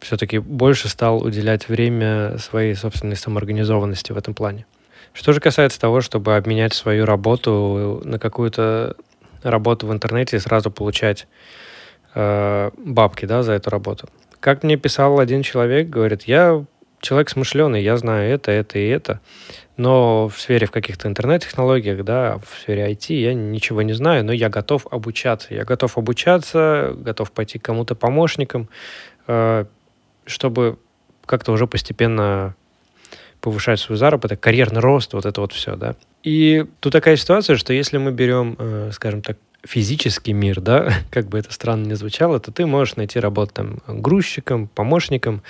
все-таки 0.00 0.38
больше 0.38 0.88
стал 0.88 1.22
уделять 1.22 1.68
время 1.68 2.38
своей 2.38 2.74
собственной 2.74 3.16
самоорганизованности 3.16 4.12
в 4.12 4.18
этом 4.18 4.34
плане. 4.34 4.66
Что 5.12 5.32
же 5.32 5.40
касается 5.40 5.80
того, 5.80 6.00
чтобы 6.00 6.36
обменять 6.36 6.72
свою 6.72 7.04
работу 7.04 8.00
на 8.04 8.18
какую-то 8.18 8.96
работу 9.42 9.86
в 9.86 9.92
интернете 9.92 10.36
и 10.36 10.40
сразу 10.40 10.70
получать 10.70 11.26
э, 12.14 12.70
бабки 12.76 13.24
да, 13.26 13.42
за 13.42 13.52
эту 13.52 13.70
работу. 13.70 14.08
Как 14.40 14.62
мне 14.62 14.76
писал 14.76 15.20
один 15.20 15.42
человек, 15.42 15.88
говорит, 15.88 16.22
я 16.22 16.64
человек 17.00 17.30
смышленый, 17.30 17.82
я 17.82 17.96
знаю 17.96 18.30
это, 18.32 18.50
это 18.50 18.78
и 18.78 18.86
это, 18.88 19.20
но 19.76 20.28
в 20.28 20.38
сфере 20.38 20.66
в 20.66 20.70
каких-то 20.70 21.08
интернет-технологиях, 21.08 22.04
да, 22.04 22.38
в 22.38 22.60
сфере 22.60 22.90
IT 22.90 23.14
я 23.14 23.34
ничего 23.34 23.82
не 23.82 23.94
знаю, 23.94 24.24
но 24.24 24.32
я 24.32 24.48
готов 24.48 24.86
обучаться. 24.90 25.54
Я 25.54 25.64
готов 25.64 25.96
обучаться, 25.96 26.92
готов 26.96 27.32
пойти 27.32 27.58
к 27.58 27.62
кому-то 27.62 27.94
помощником, 27.94 28.68
э, 29.26 29.64
чтобы 30.26 30.78
как-то 31.24 31.52
уже 31.52 31.66
постепенно 31.66 32.54
повышать 33.40 33.80
свой 33.80 33.96
заработок, 33.96 34.38
карьерный 34.38 34.80
рост, 34.80 35.14
вот 35.14 35.24
это 35.24 35.40
вот 35.40 35.52
все, 35.52 35.76
да. 35.76 35.94
И 36.22 36.66
тут 36.80 36.92
такая 36.92 37.16
ситуация, 37.16 37.56
что 37.56 37.72
если 37.72 37.98
мы 37.98 38.12
берем, 38.12 38.56
э, 38.58 38.90
скажем 38.92 39.22
так, 39.22 39.38
физический 39.64 40.32
мир, 40.32 40.60
да, 40.60 40.92
как 41.10 41.28
бы 41.28 41.38
это 41.38 41.52
странно 41.52 41.86
не 41.86 41.94
звучало, 41.94 42.40
то 42.40 42.52
ты 42.52 42.66
можешь 42.66 42.96
найти 42.96 43.18
работу 43.18 43.54
там 43.54 43.78
грузчиком, 43.86 44.68
помощником, 44.68 45.42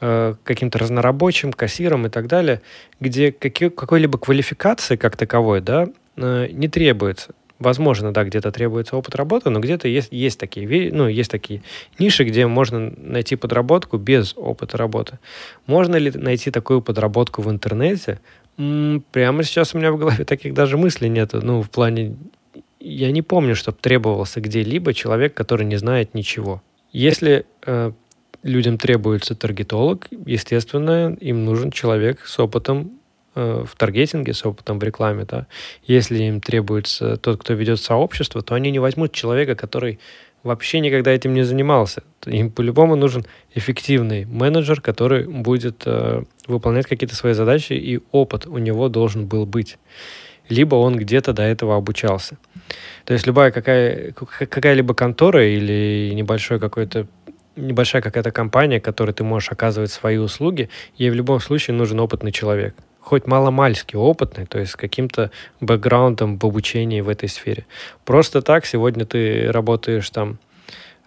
э, 0.00 0.34
каким-то 0.44 0.78
разнорабочим, 0.78 1.52
кассиром 1.52 2.06
и 2.06 2.08
так 2.08 2.26
далее, 2.26 2.60
где 3.00 3.32
какой-либо 3.32 4.18
квалификации 4.18 4.96
как 4.96 5.16
таковой, 5.16 5.60
да, 5.60 5.88
э, 6.16 6.48
не 6.52 6.68
требуется. 6.68 7.34
Возможно, 7.62 8.12
да, 8.12 8.24
где-то 8.24 8.50
требуется 8.50 8.96
опыт 8.96 9.14
работы, 9.14 9.48
но 9.48 9.60
где-то 9.60 9.86
есть, 9.86 10.08
есть, 10.10 10.40
такие, 10.40 10.92
ну, 10.92 11.06
есть 11.06 11.30
такие 11.30 11.62
ниши, 11.96 12.24
где 12.24 12.48
можно 12.48 12.92
найти 12.96 13.36
подработку 13.36 13.98
без 13.98 14.34
опыта 14.36 14.76
работы. 14.76 15.20
Можно 15.66 15.94
ли 15.94 16.10
найти 16.10 16.50
такую 16.50 16.82
подработку 16.82 17.40
в 17.40 17.48
интернете? 17.48 18.18
Прямо 18.56 19.42
сейчас 19.42 19.74
у 19.74 19.78
меня 19.78 19.92
в 19.92 19.98
голове 19.98 20.24
таких 20.24 20.54
даже 20.54 20.76
мыслей 20.76 21.08
нет. 21.08 21.32
Ну, 21.32 21.62
в 21.62 21.70
плане... 21.70 22.16
Я 22.80 23.12
не 23.12 23.22
помню, 23.22 23.54
чтобы 23.54 23.78
требовался 23.80 24.40
где-либо 24.40 24.92
человек, 24.92 25.34
который 25.34 25.64
не 25.64 25.76
знает 25.76 26.14
ничего. 26.14 26.62
Если 26.92 27.46
э, 27.64 27.92
людям 28.42 28.76
требуется 28.76 29.34
таргетолог, 29.36 30.08
естественно, 30.26 31.16
им 31.20 31.44
нужен 31.44 31.70
человек 31.70 32.26
с 32.26 32.38
опытом 32.40 32.98
Э, 33.34 33.64
в 33.66 33.76
таргетинге, 33.76 34.34
с 34.34 34.44
опытом 34.44 34.78
в 34.78 34.82
рекламе, 34.82 35.24
да, 35.24 35.46
если 35.84 36.22
им 36.24 36.42
требуется 36.42 37.16
тот, 37.16 37.40
кто 37.40 37.54
ведет 37.54 37.80
сообщество, 37.80 38.42
то 38.42 38.54
они 38.54 38.70
не 38.70 38.78
возьмут 38.78 39.12
человека, 39.12 39.54
который 39.54 39.98
вообще 40.42 40.80
никогда 40.80 41.10
этим 41.10 41.34
не 41.34 41.42
занимался. 41.42 42.02
Им 42.26 42.50
по-любому 42.50 42.96
нужен 42.96 43.24
эффективный 43.54 44.24
менеджер, 44.24 44.80
который 44.80 45.26
будет 45.26 45.82
э, 45.86 46.22
выполнять 46.46 46.86
какие-то 46.86 47.14
свои 47.14 47.32
задачи, 47.32 47.72
и 47.72 48.00
опыт 48.10 48.46
у 48.46 48.58
него 48.58 48.88
должен 48.88 49.26
был 49.26 49.46
быть. 49.46 49.78
Либо 50.48 50.74
он 50.74 50.96
где-то 50.96 51.32
до 51.32 51.42
этого 51.42 51.76
обучался. 51.76 52.36
То 53.04 53.14
есть 53.14 53.26
любая 53.26 53.50
какая, 53.50 54.12
какая-либо 54.12 54.94
контора 54.94 55.46
или 55.46 56.12
небольшой 56.14 56.58
какой-то 56.58 57.06
небольшая 57.54 58.00
какая-то 58.00 58.30
компания, 58.30 58.80
которой 58.80 59.12
ты 59.12 59.24
можешь 59.24 59.52
оказывать 59.52 59.90
свои 59.90 60.16
услуги, 60.16 60.70
ей 60.96 61.10
в 61.10 61.14
любом 61.14 61.38
случае 61.38 61.76
нужен 61.76 62.00
опытный 62.00 62.32
человек 62.32 62.74
хоть 63.02 63.26
маломальски 63.26 63.96
опытный, 63.96 64.46
то 64.46 64.58
есть 64.58 64.72
с 64.72 64.76
каким-то 64.76 65.30
бэкграундом 65.60 66.38
в 66.38 66.44
обучении 66.46 67.00
в 67.00 67.08
этой 67.08 67.28
сфере. 67.28 67.66
Просто 68.04 68.42
так 68.42 68.64
сегодня 68.64 69.04
ты 69.04 69.50
работаешь 69.50 70.08
там, 70.10 70.38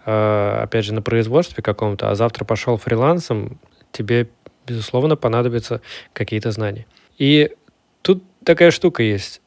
э, 0.05 0.59
опять 0.63 0.85
же, 0.85 0.93
на 0.93 1.01
производстве 1.01 1.63
каком-то, 1.63 2.11
а 2.11 2.15
завтра 2.15 2.43
пошел 2.43 2.77
фрилансом, 2.77 3.59
тебе, 3.91 4.27
безусловно, 4.67 5.15
понадобятся 5.15 5.81
какие-то 6.11 6.51
знания. 6.51 6.85
И 7.17 7.51
тут 8.01 8.23
такая 8.43 8.71
штука 8.71 9.01
есть. 9.01 9.41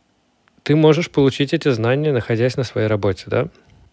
Ты 0.63 0.75
можешь 0.75 1.11
получить 1.11 1.53
эти 1.53 1.69
знания, 1.71 2.13
находясь 2.13 2.57
на 2.57 2.65
своей 2.65 2.89
работе, 2.89 3.25
да? 3.27 3.49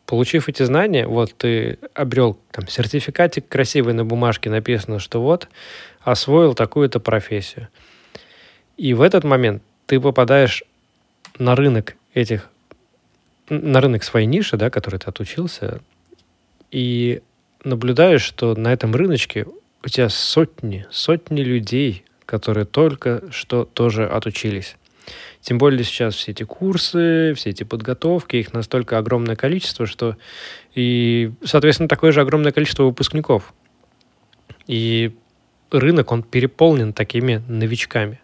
Получив 0.05 0.47
эти 0.47 0.63
знания, 0.63 1.07
вот 1.07 1.33
ты 1.35 1.77
обрел 1.93 2.39
там 2.51 2.67
сертификатик 2.67 3.47
красивый 3.49 3.93
на 3.93 4.05
бумажке, 4.05 4.49
написано, 4.49 4.99
что 4.99 5.21
вот 5.21 5.49
освоил 6.03 6.53
такую-то 6.53 7.01
профессию– 7.01 7.67
и 8.77 8.93
в 8.93 9.01
этот 9.01 9.23
момент 9.23 9.63
ты 9.85 9.99
попадаешь 9.99 10.63
на 11.37 11.55
рынок 11.55 11.95
этих, 12.13 12.49
на 13.49 13.81
рынок 13.81 14.03
своей 14.03 14.25
ниши, 14.25 14.57
да, 14.57 14.69
который 14.69 14.99
ты 14.99 15.07
отучился, 15.07 15.81
и 16.71 17.21
наблюдаешь, 17.63 18.21
что 18.21 18.55
на 18.55 18.73
этом 18.73 18.95
рыночке 18.95 19.45
у 19.83 19.87
тебя 19.87 20.09
сотни, 20.09 20.85
сотни 20.91 21.41
людей, 21.41 22.03
которые 22.25 22.65
только 22.65 23.23
что 23.31 23.65
тоже 23.65 24.07
отучились. 24.07 24.75
Тем 25.41 25.59
более 25.59 25.83
сейчас 25.83 26.15
все 26.15 26.31
эти 26.31 26.43
курсы, 26.43 27.33
все 27.35 27.51
эти 27.51 27.63
подготовки, 27.63 28.37
их 28.37 28.53
настолько 28.53 28.97
огромное 28.97 29.35
количество, 29.35 29.85
что 29.85 30.17
и, 30.73 31.31
соответственно, 31.43 31.87
такое 31.87 32.11
же 32.11 32.21
огромное 32.21 32.51
количество 32.51 32.83
выпускников. 32.83 33.53
И 34.65 35.15
рынок, 35.69 36.11
он 36.11 36.23
переполнен 36.23 36.93
такими 36.93 37.43
новичками. 37.47 38.19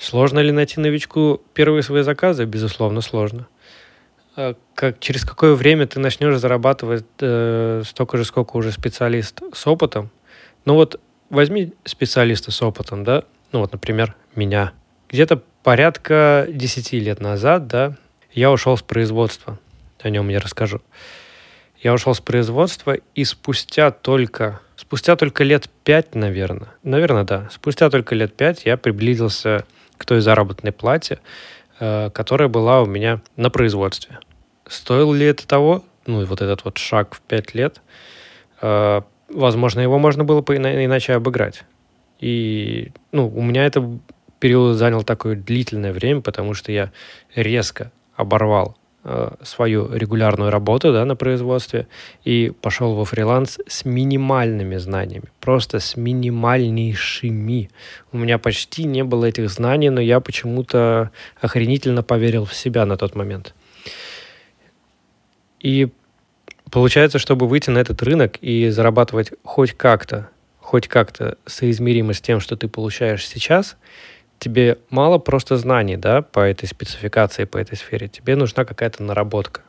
Сложно 0.00 0.38
ли 0.38 0.50
найти 0.50 0.80
новичку 0.80 1.42
первые 1.52 1.82
свои 1.82 2.02
заказы? 2.02 2.46
Безусловно, 2.46 3.02
сложно. 3.02 3.46
А 4.34 4.54
как, 4.74 4.98
через 4.98 5.26
какое 5.26 5.54
время 5.54 5.86
ты 5.86 6.00
начнешь 6.00 6.38
зарабатывать 6.38 7.04
э, 7.20 7.82
столько 7.84 8.16
же, 8.16 8.24
сколько 8.24 8.56
уже 8.56 8.72
специалист 8.72 9.42
с 9.52 9.66
опытом? 9.66 10.10
Ну 10.64 10.74
вот 10.74 10.98
возьми 11.28 11.74
специалиста 11.84 12.50
с 12.50 12.62
опытом, 12.62 13.04
да, 13.04 13.24
ну 13.52 13.60
вот, 13.60 13.72
например, 13.72 14.16
меня. 14.34 14.72
Где-то 15.10 15.42
порядка 15.62 16.46
10 16.48 16.92
лет 16.94 17.20
назад, 17.20 17.66
да, 17.66 17.98
я 18.32 18.50
ушел 18.50 18.78
с 18.78 18.82
производства. 18.82 19.58
О 20.00 20.08
нем 20.08 20.30
я 20.30 20.40
расскажу. 20.40 20.80
Я 21.82 21.92
ушел 21.92 22.14
с 22.14 22.20
производства, 22.20 22.96
и 23.14 23.24
спустя 23.24 23.90
только, 23.90 24.60
спустя 24.76 25.16
только 25.16 25.44
лет 25.44 25.68
пять, 25.84 26.14
наверное, 26.14 26.68
наверное, 26.82 27.24
да, 27.24 27.50
спустя 27.52 27.90
только 27.90 28.14
лет 28.14 28.34
пять 28.34 28.64
я 28.64 28.78
приблизился 28.78 29.66
к 30.00 30.06
той 30.06 30.22
заработной 30.22 30.72
плате, 30.72 31.18
э, 31.78 32.08
которая 32.14 32.48
была 32.48 32.80
у 32.80 32.86
меня 32.86 33.20
на 33.36 33.50
производстве. 33.50 34.18
Стоил 34.66 35.12
ли 35.12 35.26
это 35.26 35.46
того? 35.46 35.84
Ну, 36.06 36.24
вот 36.24 36.40
этот 36.40 36.64
вот 36.64 36.78
шаг 36.78 37.14
в 37.14 37.20
пять 37.20 37.54
лет. 37.54 37.82
Э, 38.62 39.02
возможно, 39.28 39.80
его 39.80 39.98
можно 39.98 40.24
было 40.24 40.40
бы 40.40 40.56
иначе 40.56 41.12
обыграть. 41.12 41.64
И, 42.18 42.92
ну, 43.12 43.28
у 43.28 43.42
меня 43.42 43.66
это 43.66 43.86
период 44.38 44.78
занял 44.78 45.02
такое 45.02 45.36
длительное 45.36 45.92
время, 45.92 46.22
потому 46.22 46.54
что 46.54 46.72
я 46.72 46.92
резко 47.34 47.92
оборвал 48.16 48.78
свою 49.42 49.90
регулярную 49.94 50.50
работу 50.50 50.92
да, 50.92 51.04
на 51.04 51.16
производстве 51.16 51.86
и 52.24 52.52
пошел 52.60 52.94
во 52.94 53.04
фриланс 53.04 53.58
с 53.66 53.84
минимальными 53.86 54.76
знаниями, 54.76 55.24
просто 55.40 55.80
с 55.80 55.96
минимальнейшими. 55.96 57.70
У 58.12 58.18
меня 58.18 58.38
почти 58.38 58.84
не 58.84 59.02
было 59.02 59.24
этих 59.24 59.48
знаний, 59.48 59.88
но 59.88 60.00
я 60.00 60.20
почему-то 60.20 61.10
охренительно 61.40 62.02
поверил 62.02 62.44
в 62.44 62.54
себя 62.54 62.84
на 62.84 62.98
тот 62.98 63.14
момент. 63.14 63.54
И 65.60 65.88
получается, 66.70 67.18
чтобы 67.18 67.48
выйти 67.48 67.70
на 67.70 67.78
этот 67.78 68.02
рынок 68.02 68.36
и 68.42 68.68
зарабатывать 68.68 69.32
хоть 69.44 69.72
как-то, 69.72 70.28
хоть 70.58 70.88
как-то 70.88 71.38
соизмеримо 71.46 72.12
с 72.12 72.20
тем, 72.20 72.38
что 72.40 72.54
ты 72.54 72.68
получаешь 72.68 73.26
сейчас– 73.26 73.76
тебе 74.40 74.78
мало 74.88 75.18
просто 75.18 75.56
знаний, 75.56 75.96
да, 75.96 76.22
по 76.22 76.40
этой 76.40 76.66
спецификации, 76.66 77.44
по 77.44 77.58
этой 77.58 77.76
сфере. 77.76 78.08
Тебе 78.08 78.34
нужна 78.34 78.64
какая-то 78.64 79.02
наработка. 79.04 79.60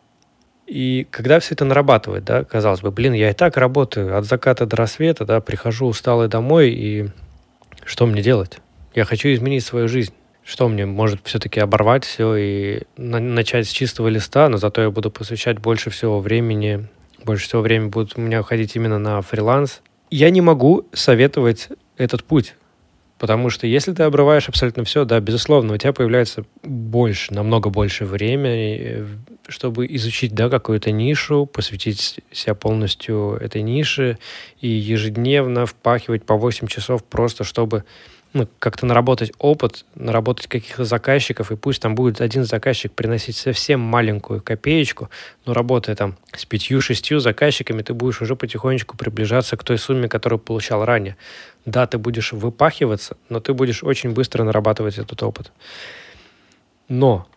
И 0.65 1.05
когда 1.11 1.39
все 1.39 1.53
это 1.53 1.65
нарабатывает, 1.65 2.23
да, 2.23 2.43
казалось 2.45 2.79
бы, 2.81 2.91
блин, 2.91 3.13
я 3.13 3.29
и 3.29 3.33
так 3.33 3.57
работаю 3.57 4.17
от 4.17 4.25
заката 4.25 4.65
до 4.65 4.77
рассвета, 4.77 5.25
да, 5.25 5.41
прихожу 5.41 5.87
усталый 5.87 6.29
домой, 6.29 6.69
и 6.71 7.09
что 7.83 8.05
мне 8.05 8.21
делать? 8.21 8.59
Я 8.95 9.05
хочу 9.05 9.27
изменить 9.33 9.65
свою 9.65 9.87
жизнь. 9.87 10.13
Что 10.43 10.67
мне, 10.67 10.85
может 10.85 11.19
все-таки 11.25 11.59
оборвать 11.59 12.03
все 12.03 12.35
и 12.35 12.81
на- 12.97 13.19
начать 13.19 13.67
с 13.67 13.71
чистого 13.71 14.07
листа, 14.07 14.49
но 14.49 14.57
зато 14.57 14.81
я 14.81 14.89
буду 14.89 15.11
посвящать 15.11 15.59
больше 15.59 15.91
всего 15.91 16.19
времени, 16.19 16.87
больше 17.23 17.45
всего 17.47 17.61
времени 17.61 17.89
будет 17.89 18.17
у 18.17 18.21
меня 18.21 18.41
уходить 18.41 18.75
именно 18.75 18.97
на 18.97 19.21
фриланс. 19.21 19.81
Я 20.09 20.29
не 20.29 20.41
могу 20.41 20.87
советовать 20.93 21.69
этот 21.97 22.23
путь. 22.23 22.55
Потому 23.21 23.51
что 23.51 23.67
если 23.67 23.93
ты 23.93 24.01
обрываешь 24.01 24.49
абсолютно 24.49 24.83
все, 24.83 25.05
да, 25.05 25.19
безусловно, 25.19 25.75
у 25.75 25.77
тебя 25.77 25.93
появляется 25.93 26.43
больше, 26.63 27.31
намного 27.31 27.69
больше 27.69 28.03
времени, 28.03 29.05
чтобы 29.47 29.85
изучить, 29.95 30.33
да, 30.33 30.49
какую-то 30.49 30.89
нишу, 30.89 31.45
посвятить 31.45 32.19
себя 32.31 32.55
полностью 32.55 33.37
этой 33.39 33.61
нише 33.61 34.17
и 34.59 34.67
ежедневно 34.67 35.67
впахивать 35.67 36.25
по 36.25 36.35
8 36.35 36.65
часов 36.65 37.03
просто, 37.03 37.43
чтобы 37.43 37.83
ну, 38.33 38.47
как-то 38.59 38.85
наработать 38.85 39.33
опыт, 39.39 39.85
наработать 39.95 40.47
каких-то 40.47 40.85
заказчиков, 40.85 41.51
и 41.51 41.57
пусть 41.57 41.81
там 41.81 41.95
будет 41.95 42.21
один 42.21 42.45
заказчик 42.45 42.91
приносить 42.91 43.35
совсем 43.35 43.81
маленькую 43.81 44.41
копеечку, 44.41 45.09
но 45.45 45.53
работая 45.53 45.95
там 45.95 46.17
с 46.33 46.45
пятью-шестью 46.45 47.19
заказчиками, 47.19 47.81
ты 47.81 47.93
будешь 47.93 48.21
уже 48.21 48.35
потихонечку 48.35 48.95
приближаться 48.95 49.57
к 49.57 49.63
той 49.63 49.77
сумме, 49.77 50.07
которую 50.07 50.39
получал 50.39 50.85
ранее. 50.85 51.17
Да, 51.65 51.85
ты 51.87 51.97
будешь 51.97 52.31
выпахиваться, 52.31 53.17
но 53.29 53.39
ты 53.39 53.53
будешь 53.53 53.83
очень 53.83 54.11
быстро 54.11 54.43
нарабатывать 54.43 54.97
этот 54.97 55.21
опыт. 55.23 55.51
Но 56.87 57.27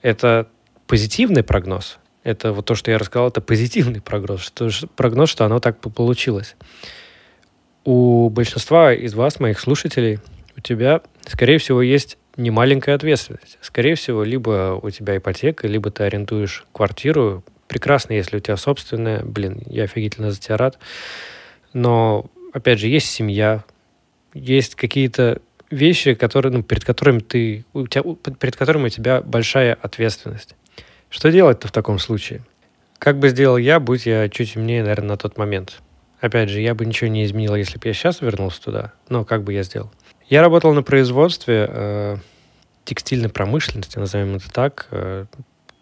это 0.00 0.48
позитивный 0.86 1.42
прогноз. 1.42 1.98
Это 2.22 2.52
вот 2.52 2.64
то, 2.64 2.74
что 2.74 2.90
я 2.90 2.96
рассказал, 2.96 3.28
это 3.28 3.42
позитивный 3.42 4.00
прогноз, 4.00 4.40
что, 4.40 4.70
прогноз, 4.96 5.28
что 5.28 5.44
оно 5.44 5.60
так 5.60 5.78
получилось 5.78 6.56
у 7.84 8.28
большинства 8.30 8.92
из 8.92 9.14
вас, 9.14 9.40
моих 9.40 9.60
слушателей, 9.60 10.18
у 10.56 10.60
тебя, 10.60 11.02
скорее 11.26 11.58
всего, 11.58 11.82
есть 11.82 12.18
немаленькая 12.36 12.94
ответственность. 12.94 13.58
Скорее 13.60 13.94
всего, 13.94 14.24
либо 14.24 14.78
у 14.82 14.90
тебя 14.90 15.16
ипотека, 15.16 15.68
либо 15.68 15.90
ты 15.90 16.04
арендуешь 16.04 16.64
квартиру. 16.72 17.44
Прекрасно, 17.68 18.12
если 18.12 18.36
у 18.36 18.40
тебя 18.40 18.56
собственная. 18.56 19.22
Блин, 19.22 19.62
я 19.66 19.84
офигительно 19.84 20.30
за 20.30 20.40
тебя 20.40 20.56
рад. 20.56 20.78
Но, 21.72 22.26
опять 22.52 22.78
же, 22.78 22.88
есть 22.88 23.10
семья, 23.10 23.64
есть 24.32 24.74
какие-то 24.74 25.40
вещи, 25.70 26.14
которые, 26.14 26.52
ну, 26.52 26.62
перед 26.62 26.84
которыми 26.84 27.20
ты, 27.20 27.64
у 27.72 27.86
тебя, 27.86 28.02
перед 28.38 28.56
которыми 28.56 28.86
у 28.86 28.90
тебя 28.90 29.22
большая 29.22 29.74
ответственность. 29.74 30.54
Что 31.10 31.30
делать-то 31.30 31.68
в 31.68 31.72
таком 31.72 31.98
случае? 31.98 32.42
Как 32.98 33.18
бы 33.18 33.28
сделал 33.28 33.56
я, 33.56 33.80
будь 33.80 34.06
я 34.06 34.28
чуть 34.28 34.56
умнее, 34.56 34.82
наверное, 34.82 35.10
на 35.10 35.16
тот 35.16 35.36
момент. 35.36 35.80
Опять 36.24 36.48
же, 36.48 36.62
я 36.62 36.74
бы 36.74 36.86
ничего 36.86 37.10
не 37.10 37.22
изменил, 37.26 37.54
если 37.54 37.78
бы 37.78 37.86
я 37.86 37.92
сейчас 37.92 38.22
вернулся 38.22 38.62
туда. 38.62 38.94
Но 39.10 39.26
как 39.26 39.42
бы 39.42 39.52
я 39.52 39.62
сделал? 39.62 39.90
Я 40.26 40.40
работал 40.40 40.72
на 40.72 40.82
производстве 40.82 41.66
э, 41.68 42.16
текстильной 42.86 43.28
промышленности, 43.28 43.98
назовем 43.98 44.36
это 44.36 44.50
так. 44.50 44.86
Э, 44.90 45.26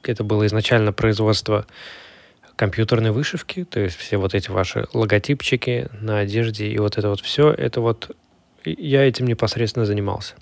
это 0.03 0.25
было 0.25 0.45
изначально 0.47 0.93
производство 0.93 1.65
компьютерной 2.57 3.13
вышивки, 3.13 3.63
то 3.63 3.79
есть 3.79 3.95
все 3.97 4.17
вот 4.17 4.35
эти 4.35 4.51
ваши 4.51 4.89
логотипчики 4.93 5.87
на 6.01 6.19
одежде 6.19 6.67
и 6.67 6.77
вот 6.81 6.99
это 6.99 7.11
вот 7.11 7.21
все, 7.21 7.53
это 7.53 7.81
вот 7.81 8.11
я 8.65 9.07
этим 9.07 9.27
непосредственно 9.27 9.87
занимался. 9.87 10.35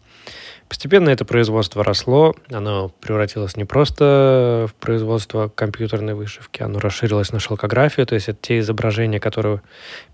Постепенно 0.71 1.09
это 1.09 1.25
производство 1.25 1.83
росло, 1.83 2.33
оно 2.49 2.93
превратилось 3.01 3.57
не 3.57 3.65
просто 3.65 4.69
в 4.71 4.75
производство 4.75 5.49
компьютерной 5.53 6.15
вышивки, 6.15 6.63
оно 6.63 6.79
расширилось 6.79 7.33
на 7.33 7.41
шелкографию, 7.41 8.07
то 8.07 8.15
есть 8.15 8.29
это 8.29 8.39
те 8.41 8.61
изображения, 8.61 9.19
которые 9.19 9.63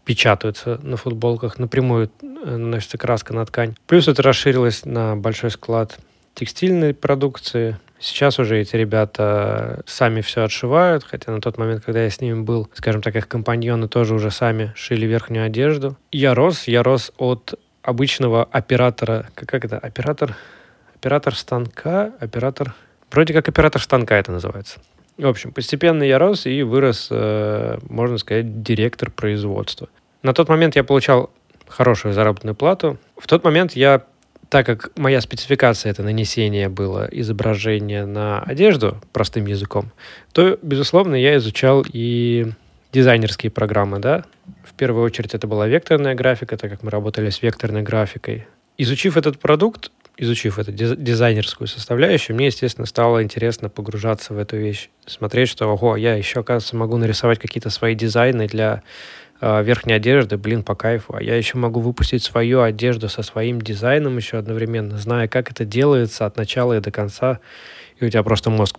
печатаются 0.06 0.80
на 0.82 0.96
футболках, 0.96 1.58
напрямую 1.58 2.10
э, 2.22 2.56
наносится 2.56 2.96
краска 2.96 3.34
на 3.34 3.44
ткань. 3.44 3.76
Плюс 3.86 4.08
это 4.08 4.22
расширилось 4.22 4.86
на 4.86 5.14
большой 5.14 5.50
склад 5.50 5.98
текстильной 6.32 6.94
продукции. 6.94 7.76
Сейчас 7.98 8.38
уже 8.38 8.58
эти 8.58 8.76
ребята 8.76 9.82
сами 9.84 10.22
все 10.22 10.44
отшивают, 10.44 11.04
хотя 11.04 11.32
на 11.32 11.42
тот 11.42 11.58
момент, 11.58 11.84
когда 11.84 12.02
я 12.02 12.08
с 12.08 12.22
ними 12.22 12.40
был, 12.40 12.70
скажем 12.72 13.02
так, 13.02 13.14
их 13.14 13.28
компаньоны 13.28 13.88
тоже 13.88 14.14
уже 14.14 14.30
сами 14.30 14.72
шили 14.75 15.04
верхнюю 15.04 15.44
одежду. 15.44 15.98
Я 16.12 16.34
рос, 16.34 16.66
я 16.66 16.82
рос 16.82 17.12
от 17.18 17.58
обычного 17.87 18.45
оператора, 18.45 19.31
как, 19.35 19.49
как 19.49 19.64
это, 19.64 19.78
оператор, 19.78 20.37
оператор 20.95 21.35
станка, 21.35 22.12
оператор, 22.21 22.75
вроде 23.11 23.33
как 23.33 23.49
оператор 23.49 23.81
станка 23.81 24.16
это 24.16 24.33
называется. 24.33 24.81
В 25.16 25.26
общем, 25.26 25.52
постепенно 25.52 26.02
я 26.02 26.19
рос 26.19 26.47
и 26.47 26.62
вырос, 26.62 27.09
э, 27.11 27.78
можно 27.88 28.19
сказать, 28.19 28.62
директор 28.62 29.11
производства. 29.11 29.88
На 30.23 30.35
тот 30.35 30.49
момент 30.49 30.76
я 30.76 30.85
получал 30.85 31.30
хорошую 31.69 32.13
заработную 32.13 32.54
плату. 32.54 32.99
В 33.17 33.26
тот 33.26 33.45
момент 33.45 33.73
я, 33.73 34.02
так 34.49 34.67
как 34.67 34.91
моя 34.97 35.21
спецификация 35.21 35.91
это 35.91 36.02
нанесение 36.02 36.69
было 36.69 37.08
изображение 37.10 38.04
на 38.04 38.41
одежду 38.41 39.00
простым 39.13 39.47
языком, 39.47 39.91
то, 40.32 40.58
безусловно, 40.60 41.15
я 41.15 41.37
изучал 41.37 41.84
и 41.91 42.52
дизайнерские 42.97 43.50
программы, 43.50 43.99
да. 43.99 44.25
В 44.65 44.73
первую 44.73 45.04
очередь 45.04 45.35
это 45.35 45.47
была 45.47 45.67
векторная 45.69 46.15
графика, 46.15 46.56
так 46.56 46.71
как 46.71 46.82
мы 46.82 46.91
работали 46.91 47.28
с 47.28 47.43
векторной 47.43 47.82
графикой. 47.82 48.47
Изучив 48.78 49.19
этот 49.19 49.39
продукт, 49.39 49.91
изучив 50.17 50.59
эту 50.59 50.73
дизайнерскую 50.73 51.69
составляющую, 51.69 52.35
мне, 52.35 52.47
естественно, 52.47 52.87
стало 52.87 53.23
интересно 53.23 53.69
погружаться 53.69 54.32
в 54.32 54.39
эту 54.39 54.56
вещь. 54.56 54.89
Смотреть, 55.04 55.50
что, 55.50 55.67
ого, 55.67 55.97
я 55.97 56.15
еще, 56.15 56.41
оказывается, 56.41 56.75
могу 56.76 56.97
нарисовать 56.97 57.39
какие-то 57.39 57.69
свои 57.69 57.95
дизайны 57.95 58.47
для 58.47 58.82
э, 59.43 59.63
верхней 59.63 59.93
одежды, 59.93 60.39
блин, 60.39 60.63
по 60.63 60.75
кайфу. 60.75 61.17
А 61.17 61.23
я 61.23 61.37
еще 61.37 61.59
могу 61.59 61.80
выпустить 61.80 62.25
свою 62.25 62.63
одежду 62.63 63.11
со 63.11 63.23
своим 63.23 63.61
дизайном 63.61 64.17
еще 64.17 64.39
одновременно, 64.39 64.97
зная, 64.97 65.28
как 65.28 65.50
это 65.50 65.67
делается 65.67 66.25
от 66.25 66.39
начала 66.39 66.78
и 66.78 66.80
до 66.80 66.91
конца. 66.91 67.41
И 67.99 68.06
у 68.06 68.09
тебя 68.09 68.23
просто 68.23 68.49
мозг, 68.49 68.78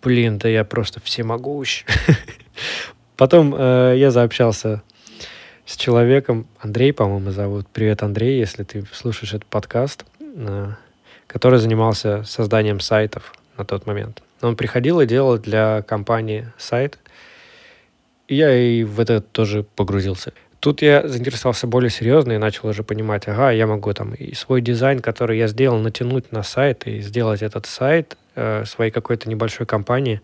блин, 0.00 0.38
да 0.38 0.48
я 0.48 0.62
просто 0.62 1.00
всемогущ. 1.00 1.84
Потом 3.18 3.52
э, 3.52 3.94
я 3.96 4.12
заобщался 4.12 4.80
с 5.66 5.76
человеком, 5.76 6.46
Андрей, 6.60 6.92
по-моему, 6.92 7.32
зовут. 7.32 7.66
Привет, 7.66 8.04
Андрей, 8.04 8.38
если 8.38 8.62
ты 8.62 8.84
слушаешь 8.92 9.34
этот 9.34 9.46
подкаст, 9.46 10.04
э, 10.20 10.68
который 11.26 11.58
занимался 11.58 12.22
созданием 12.22 12.78
сайтов 12.78 13.34
на 13.56 13.64
тот 13.64 13.86
момент. 13.86 14.22
Он 14.40 14.54
приходил 14.54 15.00
и 15.00 15.06
делал 15.06 15.36
для 15.36 15.82
компании 15.82 16.46
сайт, 16.58 17.00
и 18.28 18.36
я 18.36 18.56
и 18.56 18.84
в 18.84 19.00
это 19.00 19.20
тоже 19.20 19.64
погрузился. 19.64 20.32
Тут 20.60 20.80
я 20.80 21.06
заинтересовался 21.08 21.66
более 21.66 21.90
серьезно 21.90 22.32
и 22.32 22.38
начал 22.38 22.68
уже 22.68 22.84
понимать, 22.84 23.26
ага, 23.26 23.50
я 23.50 23.66
могу 23.66 23.92
там 23.94 24.14
и 24.14 24.32
свой 24.34 24.60
дизайн, 24.60 25.00
который 25.00 25.38
я 25.38 25.48
сделал, 25.48 25.78
натянуть 25.78 26.30
на 26.30 26.44
сайт 26.44 26.86
и 26.86 27.00
сделать 27.00 27.42
этот 27.42 27.66
сайт 27.66 28.16
э, 28.36 28.64
своей 28.64 28.92
какой-то 28.92 29.28
небольшой 29.28 29.66
компании. 29.66 30.20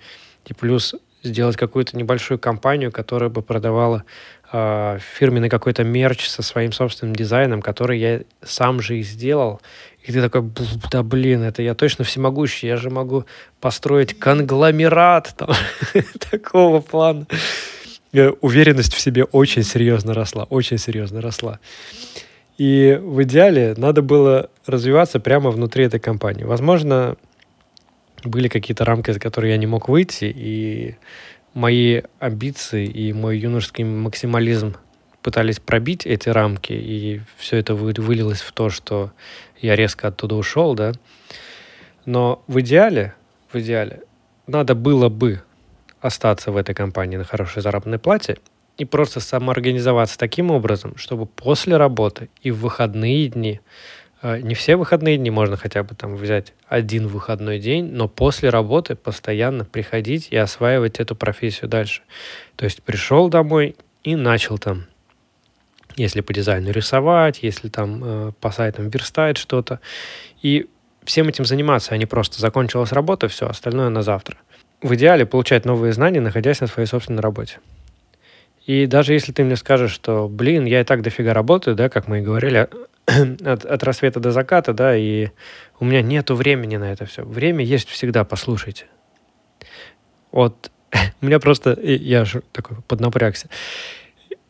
И 0.47 0.55
плюс 0.55 0.95
сделать 1.25 1.57
какую-то 1.57 1.97
небольшую 1.97 2.39
компанию, 2.39 2.93
которая 2.93 3.31
бы 3.31 3.43
продавала 3.43 4.05
э, 4.53 4.99
фирменный 5.19 5.49
какой-то 5.49 5.83
мерч 5.83 6.29
со 6.29 6.43
своим 6.43 6.73
собственным 6.73 7.17
дизайном, 7.17 7.63
который 7.63 7.99
я 7.99 8.21
сам 8.43 8.81
же 8.81 8.99
и 8.99 9.03
сделал. 9.03 9.61
И 10.03 10.13
ты 10.13 10.21
такой, 10.21 10.49
да 10.91 11.03
блин, 11.03 11.43
это 11.43 11.63
я 11.63 11.75
точно 11.75 12.05
всемогущий, 12.05 12.67
я 12.67 12.77
же 12.77 12.91
могу 12.91 13.25
построить 13.61 14.19
конгломерат 14.19 15.35
там, 15.37 15.51
такого 16.31 16.81
плана. 16.81 17.27
Уверенность 18.41 18.95
в 18.95 19.01
себе 19.01 19.25
очень 19.25 19.65
серьезно 19.65 20.15
росла, 20.15 20.45
очень 20.45 20.79
серьезно 20.79 21.21
росла. 21.21 21.59
И 22.59 23.01
в 23.03 23.23
идеале 23.25 23.75
надо 23.77 24.03
было 24.03 24.51
развиваться 24.67 25.19
прямо 25.19 25.51
внутри 25.51 25.87
этой 25.87 25.99
компании. 25.99 26.45
Возможно, 26.45 27.17
были 28.25 28.49
какие-то 28.49 28.85
рамки, 28.85 29.11
за 29.11 29.21
которые 29.21 29.53
я 29.53 29.57
не 29.59 29.67
мог 29.67 29.89
выйти, 29.89 30.33
и 30.35 30.97
мои 31.55 32.03
амбиции 32.19 32.87
и 32.87 33.13
мой 33.13 33.39
юношеский 33.39 33.85
максимализм 33.85 34.77
пытались 35.23 35.59
пробить 35.59 36.05
эти 36.05 36.29
рамки, 36.29 36.73
и 36.73 37.23
все 37.39 37.57
это 37.57 37.75
вылилось 37.75 38.43
в 38.43 38.53
то, 38.53 38.69
что 38.69 39.13
я 39.61 39.75
резко 39.75 40.09
оттуда 40.09 40.35
ушел, 40.35 40.75
да. 40.75 40.93
Но 42.05 42.45
в 42.47 42.61
идеале, 42.61 43.15
в 43.51 43.59
идеале, 43.59 44.03
надо 44.47 44.75
было 44.75 45.09
бы 45.09 45.43
остаться 46.01 46.53
в 46.53 46.57
этой 46.59 46.75
компании 46.75 47.17
на 47.17 47.25
хорошей 47.25 47.63
заработной 47.63 47.99
плате 47.99 48.37
и 48.77 48.85
просто 48.85 49.21
самоорганизоваться 49.21 50.19
таким 50.19 50.51
образом, 50.51 50.97
чтобы 50.97 51.25
после 51.25 51.77
работы 51.79 52.29
и 52.43 52.51
в 52.51 52.59
выходные 52.59 53.29
дни 53.29 53.61
не 54.25 54.55
все 54.55 54.77
выходные 54.77 55.19
дни 55.19 55.31
можно 55.31 55.59
хотя 55.59 55.83
бы 55.83 55.95
там 55.95 56.17
взять 56.17 56.55
один 56.67 57.09
выходной 57.09 57.59
день, 57.59 57.91
но 57.93 58.09
после 58.09 58.49
работы 58.49 58.97
постоянно 58.97 59.67
приходить 59.67 60.29
и 60.31 60.37
осваивать 60.37 60.99
эту 60.99 61.15
профессию 61.15 61.69
дальше. 61.69 62.01
То 62.57 62.65
есть 62.65 62.83
пришел 62.83 63.29
домой 63.29 63.77
и 64.03 64.17
начал 64.17 64.57
там, 64.57 64.87
если 65.97 66.23
по 66.23 66.33
дизайну 66.33 66.71
рисовать, 66.71 67.41
если 67.43 67.69
там 67.69 68.01
э, 68.03 68.33
по 68.41 68.51
сайтам 68.51 68.89
верстать 68.89 69.37
что-то. 69.37 69.81
И 70.41 70.69
всем 71.05 71.29
этим 71.29 71.45
заниматься, 71.45 71.95
а 71.95 71.99
не 71.99 72.07
просто 72.07 72.41
закончилась 72.41 72.93
работа, 72.93 73.29
все, 73.29 73.47
остальное 73.47 73.91
на 73.91 74.03
завтра. 74.03 74.39
В 74.81 74.95
идеале 74.95 75.27
получать 75.27 75.67
новые 75.67 75.93
знания, 75.93 76.23
находясь 76.23 76.63
на 76.63 76.67
своей 76.67 76.89
собственной 76.89 77.21
работе. 77.21 77.59
И 78.67 78.87
даже 78.87 79.13
если 79.13 79.33
ты 79.33 79.45
мне 79.45 79.57
скажешь, 79.57 79.93
что, 79.93 80.29
блин, 80.29 80.65
я 80.65 80.81
и 80.81 80.85
так 80.85 81.03
дофига 81.03 81.35
работаю, 81.35 81.77
да, 81.77 81.89
как 81.89 82.09
мы 82.09 82.21
и 82.21 82.23
говорили, 82.23 82.69
от, 83.07 83.65
от 83.65 83.83
рассвета 83.83 84.21
до 84.21 84.31
заката, 84.31 84.73
да, 84.73 84.97
и 84.97 85.29
у 85.79 85.85
меня 85.85 86.01
нету 86.01 86.35
времени 86.35 86.77
на 86.77 86.91
это 86.93 87.05
все. 87.05 87.25
Время 87.25 87.65
есть 87.65 87.89
всегда, 87.89 88.25
послушайте. 88.25 88.87
Вот 90.33 90.71
у 91.21 91.27
меня 91.27 91.39
просто, 91.41 91.79
я 91.81 92.25
же 92.25 92.43
такой 92.53 92.79
поднапрягся. 92.89 93.49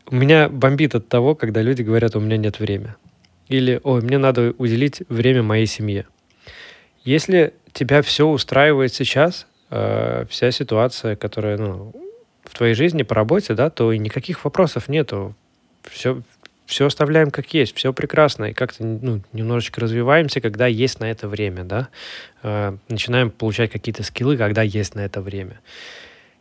У 0.06 0.14
меня 0.14 0.48
бомбит 0.48 0.94
от 0.94 1.08
того, 1.08 1.34
когда 1.34 1.62
люди 1.62 1.82
говорят, 1.82 2.14
у 2.14 2.20
меня 2.20 2.36
нет 2.36 2.60
времени. 2.60 2.94
Или, 3.48 3.80
ой, 3.82 4.00
мне 4.00 4.18
надо 4.18 4.54
уделить 4.58 5.02
время 5.08 5.42
моей 5.42 5.66
семье. 5.66 6.06
Если 7.04 7.52
тебя 7.72 8.00
все 8.00 8.26
устраивает 8.26 8.94
сейчас, 8.94 9.46
э, 9.70 10.24
вся 10.30 10.50
ситуация, 10.50 11.16
которая, 11.16 11.58
ну, 11.58 11.92
в 12.44 12.56
твоей 12.56 12.74
жизни 12.74 13.02
по 13.02 13.14
работе, 13.14 13.54
да, 13.54 13.70
то 13.70 13.92
и 13.92 13.98
никаких 13.98 14.44
вопросов 14.44 14.88
нету. 14.88 15.34
Все, 15.82 16.22
все 16.66 16.86
оставляем 16.86 17.30
как 17.30 17.52
есть, 17.52 17.74
все 17.74 17.92
прекрасно, 17.92 18.46
и 18.46 18.52
как-то 18.52 18.84
ну, 18.84 19.20
немножечко 19.32 19.80
развиваемся, 19.80 20.40
когда 20.40 20.66
есть 20.66 21.00
на 21.00 21.10
это 21.10 21.28
время, 21.28 21.64
да, 21.64 21.88
э, 22.42 22.76
начинаем 22.88 23.30
получать 23.30 23.70
какие-то 23.70 24.02
скиллы, 24.02 24.36
когда 24.36 24.62
есть 24.62 24.94
на 24.94 25.00
это 25.00 25.20
время. 25.20 25.60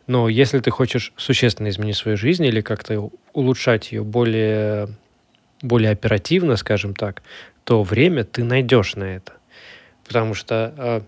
Но 0.06 0.28
если 0.28 0.58
ты 0.60 0.70
хочешь 0.70 1.12
существенно 1.16 1.68
изменить 1.68 1.96
свою 1.96 2.16
жизнь 2.16 2.44
или 2.44 2.60
как-то 2.60 3.10
улучшать 3.32 3.92
ее 3.92 4.02
более, 4.02 4.88
более 5.62 5.90
оперативно, 5.90 6.56
скажем 6.56 6.94
так, 6.94 7.22
то 7.64 7.82
время 7.82 8.24
ты 8.24 8.44
найдешь 8.44 8.96
на 8.96 9.04
это. 9.04 9.32
Потому 10.06 10.34
что 10.34 10.74
э, 10.76 11.00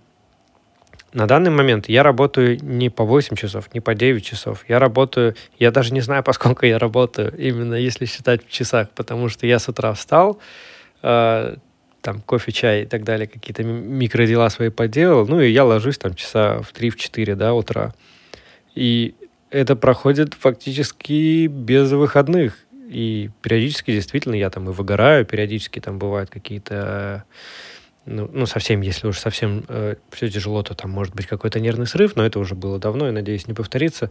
на 1.12 1.26
данный 1.26 1.50
момент 1.50 1.88
я 1.88 2.02
работаю 2.02 2.62
не 2.62 2.90
по 2.90 3.04
8 3.04 3.36
часов, 3.36 3.72
не 3.74 3.80
по 3.80 3.94
9 3.94 4.24
часов. 4.24 4.64
Я 4.68 4.78
работаю, 4.78 5.34
я 5.58 5.70
даже 5.70 5.94
не 5.94 6.00
знаю, 6.00 6.22
поскольку 6.24 6.66
я 6.66 6.78
работаю, 6.78 7.34
именно 7.36 7.74
если 7.74 8.06
считать 8.06 8.46
в 8.46 8.50
часах, 8.50 8.90
потому 8.90 9.28
что 9.28 9.46
я 9.46 9.58
с 9.58 9.68
утра 9.68 9.92
встал, 9.92 10.38
э, 11.02 11.56
там 12.00 12.20
кофе, 12.20 12.52
чай 12.52 12.82
и 12.82 12.86
так 12.86 13.02
далее, 13.04 13.26
какие-то 13.26 13.64
микродела 13.64 14.48
свои 14.48 14.68
поделал, 14.68 15.26
ну 15.26 15.40
и 15.40 15.50
я 15.50 15.64
ложусь 15.64 15.98
там 15.98 16.14
часа 16.14 16.60
в 16.62 16.72
3-4, 16.72 17.34
да, 17.34 17.54
утра. 17.54 17.94
И 18.74 19.14
это 19.50 19.74
проходит 19.74 20.34
фактически 20.34 21.46
без 21.46 21.90
выходных. 21.92 22.58
И 22.88 23.30
периодически 23.42 23.90
действительно 23.90 24.34
я 24.34 24.50
там 24.50 24.68
и 24.68 24.72
выгораю, 24.72 25.24
периодически 25.24 25.80
там 25.80 25.98
бывают 25.98 26.30
какие-то 26.30 27.24
ну, 28.06 28.30
ну, 28.32 28.46
совсем, 28.46 28.80
если 28.80 29.08
уж 29.08 29.18
совсем 29.18 29.64
э, 29.68 29.96
все 30.10 30.28
тяжело, 30.28 30.62
то 30.62 30.74
там 30.74 30.90
может 30.90 31.14
быть 31.14 31.26
какой-то 31.26 31.60
нервный 31.60 31.86
срыв, 31.86 32.16
но 32.16 32.24
это 32.24 32.38
уже 32.38 32.54
было 32.54 32.78
давно, 32.78 33.08
и, 33.08 33.12
надеюсь, 33.12 33.48
не 33.48 33.54
повторится. 33.54 34.10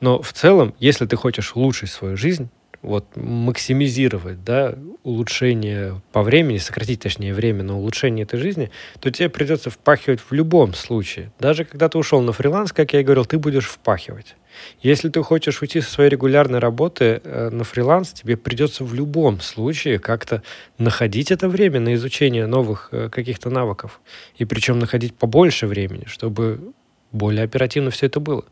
Но 0.00 0.20
в 0.20 0.32
целом, 0.32 0.74
если 0.78 1.06
ты 1.06 1.16
хочешь 1.16 1.56
улучшить 1.56 1.90
свою 1.90 2.16
жизнь, 2.16 2.50
вот 2.84 3.16
максимизировать, 3.16 4.44
да, 4.44 4.76
улучшение 5.02 6.00
по 6.12 6.22
времени, 6.22 6.58
сократить, 6.58 7.00
точнее, 7.00 7.34
время 7.34 7.62
на 7.62 7.76
улучшение 7.76 8.24
этой 8.24 8.38
жизни, 8.38 8.70
то 9.00 9.10
тебе 9.10 9.28
придется 9.28 9.70
впахивать 9.70 10.20
в 10.20 10.32
любом 10.32 10.74
случае. 10.74 11.32
Даже 11.40 11.64
когда 11.64 11.88
ты 11.88 11.98
ушел 11.98 12.20
на 12.20 12.32
фриланс, 12.32 12.72
как 12.72 12.92
я 12.92 13.00
и 13.00 13.04
говорил, 13.04 13.24
ты 13.24 13.38
будешь 13.38 13.66
впахивать. 13.66 14.36
Если 14.80 15.08
ты 15.08 15.22
хочешь 15.22 15.62
уйти 15.62 15.80
со 15.80 15.90
своей 15.90 16.10
регулярной 16.10 16.58
работы 16.58 17.20
э, 17.24 17.50
на 17.50 17.64
фриланс, 17.64 18.12
тебе 18.12 18.36
придется 18.36 18.84
в 18.84 18.94
любом 18.94 19.40
случае 19.40 19.98
как-то 19.98 20.42
находить 20.78 21.32
это 21.32 21.48
время 21.48 21.80
на 21.80 21.94
изучение 21.94 22.46
новых 22.46 22.90
э, 22.92 23.08
каких-то 23.08 23.50
навыков. 23.50 24.00
И 24.36 24.44
причем 24.44 24.78
находить 24.78 25.14
побольше 25.14 25.66
времени, 25.66 26.04
чтобы 26.06 26.72
более 27.10 27.44
оперативно 27.44 27.90
все 27.90 28.06
это 28.06 28.20
было. 28.20 28.44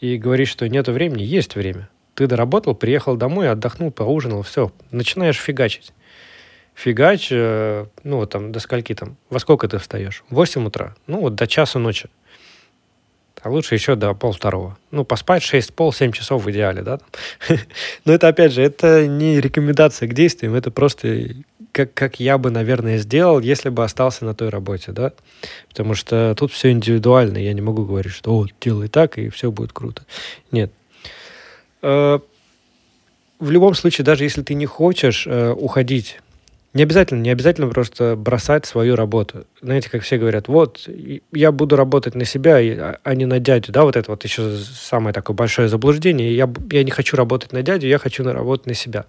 И 0.00 0.18
говорить, 0.18 0.48
что 0.48 0.68
нет 0.68 0.88
времени, 0.88 1.22
есть 1.22 1.56
время. 1.56 1.88
Ты 2.16 2.26
доработал, 2.26 2.74
приехал 2.74 3.14
домой, 3.16 3.50
отдохнул, 3.50 3.90
поужинал, 3.90 4.42
все, 4.42 4.72
начинаешь 4.90 5.36
фигачить. 5.36 5.92
Фигач, 6.74 7.28
э, 7.30 7.86
ну, 8.04 8.16
вот 8.16 8.30
там, 8.30 8.52
до 8.52 8.60
скольки 8.60 8.94
там, 8.94 9.16
во 9.28 9.38
сколько 9.38 9.68
ты 9.68 9.78
встаешь? 9.78 10.24
В 10.30 10.34
8 10.34 10.66
утра, 10.66 10.94
ну, 11.06 11.20
вот 11.20 11.34
до 11.34 11.46
часу 11.46 11.78
ночи. 11.78 12.08
А 13.42 13.50
лучше 13.50 13.74
еще 13.74 13.96
до 13.96 14.14
полвторого. 14.14 14.78
Ну, 14.90 15.04
поспать 15.04 15.42
6, 15.42 15.74
пол, 15.74 15.92
7 15.92 16.10
часов 16.12 16.42
в 16.42 16.50
идеале, 16.50 16.80
да? 16.80 17.00
Но 18.06 18.14
это, 18.14 18.28
опять 18.28 18.52
же, 18.52 18.62
это 18.62 19.06
не 19.06 19.38
рекомендация 19.38 20.08
к 20.08 20.14
действиям, 20.14 20.54
это 20.54 20.70
просто 20.70 21.28
как, 21.72 21.92
как 21.92 22.18
я 22.18 22.38
бы, 22.38 22.50
наверное, 22.50 22.96
сделал, 22.96 23.40
если 23.40 23.68
бы 23.68 23.84
остался 23.84 24.24
на 24.24 24.34
той 24.34 24.48
работе, 24.48 24.92
да? 24.92 25.12
Потому 25.68 25.94
что 25.94 26.34
тут 26.34 26.50
все 26.50 26.70
индивидуально, 26.70 27.36
я 27.36 27.52
не 27.52 27.60
могу 27.60 27.84
говорить, 27.84 28.12
что 28.12 28.34
вот, 28.34 28.52
делай 28.58 28.88
так, 28.88 29.18
и 29.18 29.28
все 29.28 29.50
будет 29.52 29.74
круто. 29.74 30.06
Нет, 30.50 30.72
в 33.38 33.50
любом 33.50 33.74
случае, 33.74 34.04
даже 34.04 34.24
если 34.24 34.42
ты 34.42 34.54
не 34.54 34.66
хочешь 34.66 35.26
э, 35.26 35.50
уходить, 35.50 36.20
не 36.74 36.82
обязательно, 36.82 37.22
не 37.22 37.30
обязательно 37.30 37.68
просто 37.68 38.16
бросать 38.16 38.66
свою 38.66 38.96
работу. 38.96 39.46
Знаете, 39.62 39.88
как 39.88 40.02
все 40.02 40.18
говорят, 40.18 40.48
вот, 40.48 40.88
я 41.32 41.52
буду 41.52 41.76
работать 41.76 42.14
на 42.14 42.24
себя, 42.24 42.56
а, 42.58 42.98
а 43.02 43.14
не 43.14 43.24
на 43.24 43.38
дядю, 43.38 43.72
да, 43.72 43.84
вот 43.84 43.96
это 43.96 44.10
вот 44.10 44.24
еще 44.24 44.56
самое 44.56 45.14
такое 45.14 45.34
большое 45.34 45.68
заблуждение. 45.68 46.36
Я, 46.36 46.52
я 46.70 46.84
не 46.84 46.90
хочу 46.90 47.16
работать 47.16 47.52
на 47.52 47.62
дядю, 47.62 47.86
я 47.86 47.98
хочу 47.98 48.24
работать 48.24 48.66
на 48.66 48.74
себя. 48.74 49.06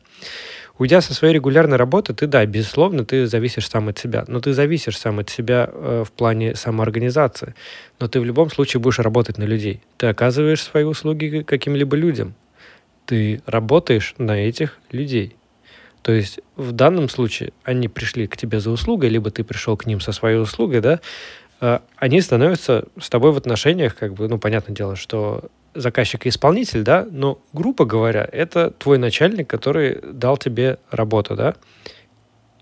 Уйдя 0.77 1.01
со 1.01 1.13
своей 1.13 1.33
регулярной 1.33 1.77
работы, 1.77 2.13
ты, 2.13 2.27
да, 2.27 2.45
безусловно, 2.45 3.03
ты 3.03 3.25
зависишь 3.25 3.67
сам 3.67 3.89
от 3.89 3.97
себя. 3.97 4.23
Но 4.27 4.39
ты 4.39 4.53
зависишь 4.53 4.97
сам 4.97 5.19
от 5.19 5.29
себя 5.29 5.69
э, 5.71 6.03
в 6.07 6.11
плане 6.11 6.55
самоорганизации. 6.55 7.55
Но 7.99 8.07
ты 8.07 8.19
в 8.19 8.25
любом 8.25 8.51
случае 8.51 8.79
будешь 8.79 8.99
работать 8.99 9.39
на 9.39 9.43
людей. 9.43 9.81
Ты 9.97 10.07
оказываешь 10.07 10.61
свои 10.61 10.83
услуги 10.83 11.43
каким-либо 11.45 11.97
людям 11.97 12.35
ты 13.07 13.41
работаешь 13.45 14.13
на 14.19 14.33
этих 14.33 14.77
людей. 14.91 15.35
То 16.03 16.11
есть 16.11 16.39
в 16.55 16.73
данном 16.73 17.09
случае 17.09 17.53
они 17.63 17.87
пришли 17.87 18.27
к 18.27 18.37
тебе 18.37 18.59
за 18.59 18.69
услугой, 18.69 19.09
либо 19.09 19.31
ты 19.31 19.43
пришел 19.43 19.75
к 19.75 19.85
ним 19.87 19.99
со 19.99 20.11
своей 20.11 20.37
услугой, 20.37 20.81
да, 20.81 20.99
а, 21.59 21.81
они 21.95 22.21
становятся 22.21 22.85
с 22.99 23.09
тобой 23.09 23.31
в 23.31 23.37
отношениях, 23.37 23.95
как 23.95 24.13
бы, 24.13 24.27
ну, 24.27 24.37
понятное 24.37 24.75
дело, 24.75 24.95
что 24.95 25.45
заказчик 25.73 26.25
и 26.25 26.29
исполнитель, 26.29 26.83
да, 26.83 27.07
но, 27.09 27.39
грубо 27.53 27.85
говоря, 27.85 28.27
это 28.31 28.71
твой 28.71 28.97
начальник, 28.97 29.47
который 29.47 29.99
дал 30.03 30.37
тебе 30.37 30.77
работу, 30.91 31.35
да. 31.35 31.55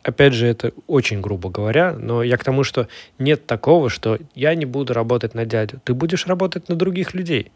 Опять 0.03 0.34
же, 0.34 0.45
это 0.45 0.71
очень 0.86 1.19
грубо 1.19 1.49
говоря, 1.49 1.93
но 1.93 2.21
я 2.21 2.38
к 2.38 2.43
тому, 2.43 2.63
что 2.63 2.88
нет 3.17 3.47
такого, 3.47 3.89
что 3.89 4.19
я 4.36 4.53
не 4.53 4.65
буду 4.65 4.93
работать 4.93 5.34
на 5.34 5.45
дядю. 5.45 5.81
Ты 5.84 5.95
будешь 5.95 6.27
работать 6.27 6.69
на 6.69 6.75
других 6.75 7.15
людей 7.15 7.51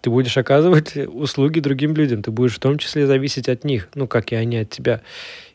ты 0.00 0.10
будешь 0.10 0.36
оказывать 0.36 0.96
услуги 0.96 1.60
другим 1.60 1.94
людям, 1.94 2.22
ты 2.22 2.30
будешь 2.30 2.56
в 2.56 2.60
том 2.60 2.78
числе 2.78 3.06
зависеть 3.06 3.48
от 3.48 3.64
них, 3.64 3.88
ну, 3.94 4.06
как 4.06 4.32
и 4.32 4.36
они 4.36 4.58
от 4.58 4.70
тебя. 4.70 5.02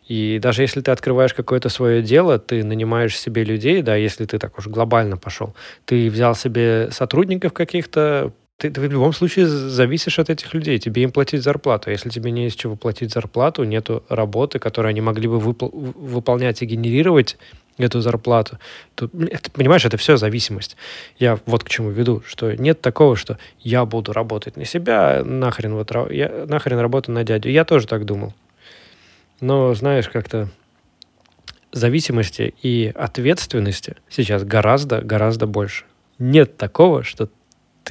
И 0.07 0.39
даже 0.39 0.63
если 0.63 0.81
ты 0.81 0.91
открываешь 0.91 1.33
какое-то 1.33 1.69
свое 1.69 2.01
дело, 2.01 2.37
ты 2.37 2.63
нанимаешь 2.63 3.17
себе 3.17 3.43
людей, 3.45 3.81
да, 3.81 3.95
если 3.95 4.25
ты 4.25 4.39
так 4.39 4.57
уж 4.57 4.67
глобально 4.67 5.15
пошел, 5.15 5.55
ты 5.85 6.09
взял 6.09 6.35
себе 6.35 6.89
сотрудников 6.91 7.53
каких-то, 7.53 8.33
ты, 8.61 8.69
ты 8.69 8.79
в 8.79 8.91
любом 8.91 9.11
случае 9.11 9.47
зависишь 9.47 10.19
от 10.19 10.29
этих 10.29 10.53
людей, 10.53 10.77
тебе 10.77 11.01
им 11.01 11.11
платить 11.11 11.41
зарплату. 11.41 11.89
Если 11.89 12.09
тебе 12.09 12.29
не 12.29 12.45
из 12.45 12.53
чего 12.53 12.75
платить 12.75 13.11
зарплату, 13.11 13.63
нету 13.63 14.03
работы, 14.07 14.59
которую 14.59 14.91
они 14.91 15.01
могли 15.01 15.27
бы 15.27 15.39
выпол- 15.39 15.71
выполнять 15.73 16.61
и 16.61 16.65
генерировать, 16.65 17.37
эту 17.77 18.01
зарплату. 18.01 18.59
Тут, 18.93 19.11
это, 19.15 19.49
понимаешь, 19.49 19.85
это 19.85 19.97
все 19.97 20.15
зависимость. 20.15 20.77
Я 21.17 21.39
вот 21.47 21.63
к 21.63 21.69
чему 21.69 21.89
веду, 21.89 22.21
что 22.27 22.53
нет 22.53 22.81
такого, 22.81 23.15
что 23.15 23.39
я 23.59 23.85
буду 23.85 24.13
работать 24.13 24.55
на 24.55 24.65
себя, 24.65 25.23
нахрен, 25.25 25.73
вот, 25.73 25.91
я, 26.11 26.45
нахрен 26.47 26.77
работаю 26.77 27.15
на 27.15 27.23
дядю. 27.23 27.49
Я 27.49 27.65
тоже 27.65 27.87
так 27.87 28.05
думал. 28.05 28.35
Но, 29.39 29.73
знаешь, 29.73 30.09
как-то 30.09 30.49
зависимости 31.71 32.53
и 32.61 32.91
ответственности 32.93 33.95
сейчас 34.09 34.43
гораздо, 34.43 35.01
гораздо 35.01 35.47
больше. 35.47 35.85
Нет 36.19 36.57
такого, 36.57 37.03
что 37.03 37.29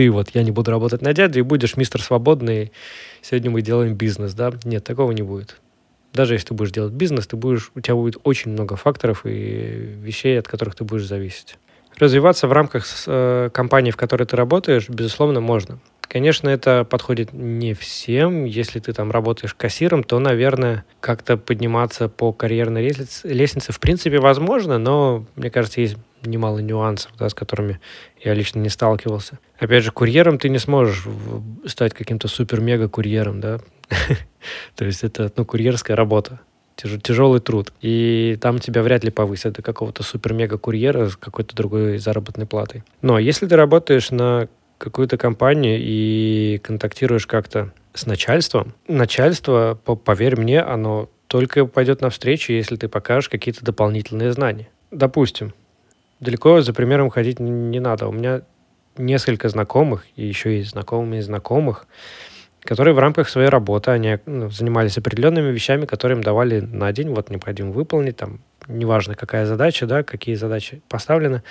ты 0.01 0.11
вот, 0.11 0.31
я 0.33 0.43
не 0.43 0.51
буду 0.51 0.71
работать 0.71 1.03
на 1.03 1.13
дядю, 1.13 1.41
и 1.41 1.43
будешь 1.43 1.77
мистер 1.77 2.01
свободный, 2.01 2.73
сегодня 3.21 3.51
мы 3.51 3.61
делаем 3.61 3.97
бизнес, 3.97 4.33
да? 4.33 4.51
Нет, 4.65 4.83
такого 4.83 5.13
не 5.13 5.21
будет. 5.21 5.61
Даже 6.15 6.33
если 6.33 6.47
ты 6.47 6.55
будешь 6.55 6.73
делать 6.73 6.95
бизнес, 6.95 7.27
ты 7.27 7.37
будешь, 7.37 7.71
у 7.75 7.83
тебя 7.83 7.97
будет 7.97 8.17
очень 8.25 8.51
много 8.51 8.77
факторов 8.77 9.27
и 9.27 9.99
вещей, 10.01 10.39
от 10.39 10.49
которых 10.49 10.75
ты 10.75 10.85
будешь 10.85 11.07
зависеть. 11.07 11.59
Развиваться 11.99 12.49
в 12.49 12.53
рамках 12.53 12.87
э, 13.07 13.51
компании, 13.53 13.91
в 13.91 13.99
которой 13.99 14.25
ты 14.25 14.37
работаешь, 14.37 14.89
безусловно, 14.89 15.43
можно. 15.43 15.81
Конечно, 16.01 16.49
это 16.49 16.85
подходит 16.85 17.35
не 17.35 17.75
всем. 17.75 18.47
Если 18.47 18.81
ты 18.81 18.95
там 18.95 19.11
работаешь 19.11 19.53
кассиром, 19.53 20.03
то, 20.03 20.19
наверное, 20.19 20.87
как-то 21.01 21.37
подниматься 21.37 22.09
по 22.09 22.33
карьерной 22.33 22.85
лестнице, 22.85 23.29
лестнице 23.29 23.73
в 23.73 23.81
принципе 23.81 24.19
возможно, 24.19 24.79
но, 24.79 25.27
мне 25.37 25.51
кажется, 25.51 25.83
есть 25.83 25.99
немало 26.25 26.59
нюансов, 26.59 27.13
да, 27.19 27.29
с 27.29 27.35
которыми 27.35 27.81
я 28.23 28.35
лично 28.35 28.61
не 28.61 28.69
сталкивался. 28.69 29.39
Опять 29.59 29.85
же, 29.85 29.93
курьером 29.93 30.39
ты 30.39 30.49
не 30.49 30.59
сможешь 30.59 31.05
стать 31.67 31.95
каким-то 31.95 32.29
супер-мега-курьером, 32.29 33.41
да. 33.41 33.61
То 34.77 34.85
есть 34.85 35.05
это, 35.05 35.33
ну, 35.37 35.45
курьерская 35.45 35.97
работа 35.97 36.41
тяжелый 37.03 37.41
труд. 37.41 37.73
И 37.83 38.39
там 38.41 38.59
тебя 38.59 38.83
вряд 38.83 39.05
ли 39.05 39.11
повысят 39.11 39.55
до 39.55 39.63
какого-то 39.63 40.03
супер-мега-курьера 40.03 41.09
с 41.09 41.17
какой-то 41.17 41.55
другой 41.55 41.99
заработной 41.99 42.47
платой. 42.47 42.85
Но 43.03 43.19
если 43.19 43.47
ты 43.47 43.57
работаешь 43.57 44.11
на 44.11 44.49
какую-то 44.79 45.19
компанию 45.19 45.79
и 45.79 46.59
контактируешь 46.63 47.27
как-то 47.27 47.73
с 47.93 48.07
начальством, 48.07 48.75
начальство, 48.89 49.75
поверь 49.75 50.41
мне, 50.41 50.61
оно 50.61 51.11
только 51.27 51.67
пойдет 51.67 52.01
навстречу, 52.01 52.53
если 52.53 52.77
ты 52.77 52.89
покажешь 52.89 53.29
какие-то 53.29 53.65
дополнительные 53.65 54.33
знания. 54.33 54.69
Допустим, 54.91 55.53
далеко 56.21 56.61
за 56.61 56.73
примером 56.73 57.11
ходить 57.11 57.41
не 57.41 57.81
надо. 57.81 58.07
У 58.07 58.13
меня 58.13 58.43
несколько 58.97 59.49
знакомых, 59.49 60.07
и 60.17 60.27
еще 60.27 60.59
есть 60.59 60.71
знакомые 60.71 61.23
знакомых, 61.23 61.87
которые 62.61 62.95
в 62.95 62.99
рамках 62.99 63.29
своей 63.29 63.49
работы, 63.49 63.91
они 63.91 64.19
ну, 64.27 64.51
занимались 64.51 64.99
определенными 64.99 65.51
вещами, 65.51 65.87
которые 65.87 66.17
им 66.19 66.23
давали 66.23 66.61
на 66.61 66.93
день, 66.93 67.09
вот 67.09 67.31
необходимо 67.31 67.71
выполнить, 67.71 68.17
там, 68.17 68.41
неважно 68.69 69.15
какая 69.15 69.47
задача, 69.47 69.87
да, 69.87 70.03
какие 70.03 70.35
задачи 70.35 70.83
поставлены. 70.89 71.43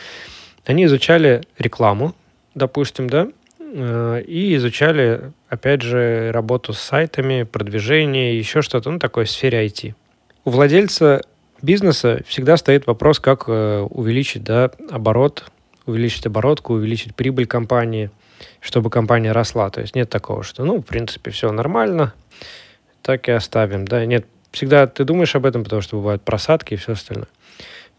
Они 0.66 0.86
изучали 0.86 1.42
рекламу, 1.58 2.14
допустим, 2.54 3.10
да, 3.10 3.30
э, 3.60 4.22
и 4.28 4.56
изучали, 4.56 5.32
опять 5.48 5.82
же, 5.82 6.32
работу 6.32 6.74
с 6.74 6.80
сайтами, 6.80 7.44
продвижение, 7.44 8.38
еще 8.38 8.62
что-то, 8.62 8.92
ну, 8.92 9.00
такое 9.00 9.26
в 9.26 9.32
сфере 9.32 9.66
IT. 9.66 9.96
У 10.46 10.52
владельца 10.52 11.22
бизнеса 11.62 12.22
всегда 12.28 12.58
стоит 12.58 12.88
вопрос, 12.88 13.20
как 13.20 13.46
э, 13.48 13.80
увеличить 13.90 14.44
да, 14.44 14.72
оборот, 14.90 15.46
увеличить 15.86 16.26
оборотку, 16.26 16.74
увеличить 16.74 17.16
прибыль 17.16 17.48
компании, 17.48 18.12
чтобы 18.60 18.90
компания 18.90 19.32
росла. 19.32 19.70
То 19.70 19.82
есть 19.82 19.96
нет 19.96 20.10
такого, 20.10 20.44
что, 20.44 20.64
ну, 20.64 20.80
в 20.80 20.86
принципе, 20.86 21.32
все 21.32 21.52
нормально, 21.52 22.14
так 23.02 23.28
и 23.28 23.32
оставим. 23.32 23.86
Да? 23.86 24.06
Нет, 24.06 24.26
всегда 24.52 24.88
ты 24.88 25.04
думаешь 25.04 25.36
об 25.36 25.46
этом, 25.46 25.64
потому 25.64 25.82
что 25.82 25.98
бывают 25.98 26.22
просадки 26.22 26.74
и 26.74 26.78
все 26.78 26.94
остальное. 26.94 27.28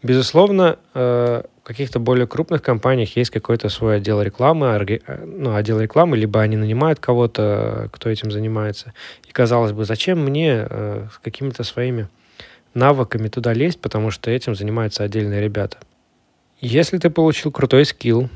Безусловно, 0.03 0.79
э, 0.93 1.43
в 1.63 1.63
каких-то 1.63 1.99
более 1.99 2.25
крупных 2.25 2.63
компаниях 2.63 3.15
есть 3.15 3.29
какой-то 3.29 3.69
свой 3.69 3.97
отдел 3.97 4.21
рекламы, 4.21 4.67
э, 4.67 5.25
ну, 5.25 5.55
отдел 5.55 5.79
рекламы, 5.79 6.17
либо 6.17 6.41
они 6.41 6.57
нанимают 6.57 6.99
кого-то, 6.99 7.89
кто 7.91 8.09
этим 8.09 8.31
занимается. 8.31 8.93
И 9.27 9.31
казалось 9.31 9.73
бы, 9.73 9.85
зачем 9.85 10.19
мне 10.19 10.65
с 10.65 11.19
какими-то 11.21 11.63
своими 11.63 12.07
навыками 12.73 13.27
туда 13.27 13.53
лезть, 13.53 13.81
потому 13.81 14.11
что 14.11 14.31
этим 14.31 14.55
занимаются 14.55 15.03
отдельные 15.03 15.41
ребята. 15.41 15.77
Если 16.59 16.97
ты 16.97 17.09
получил 17.09 17.51
крутой 17.51 17.85
скилл, 17.85 18.29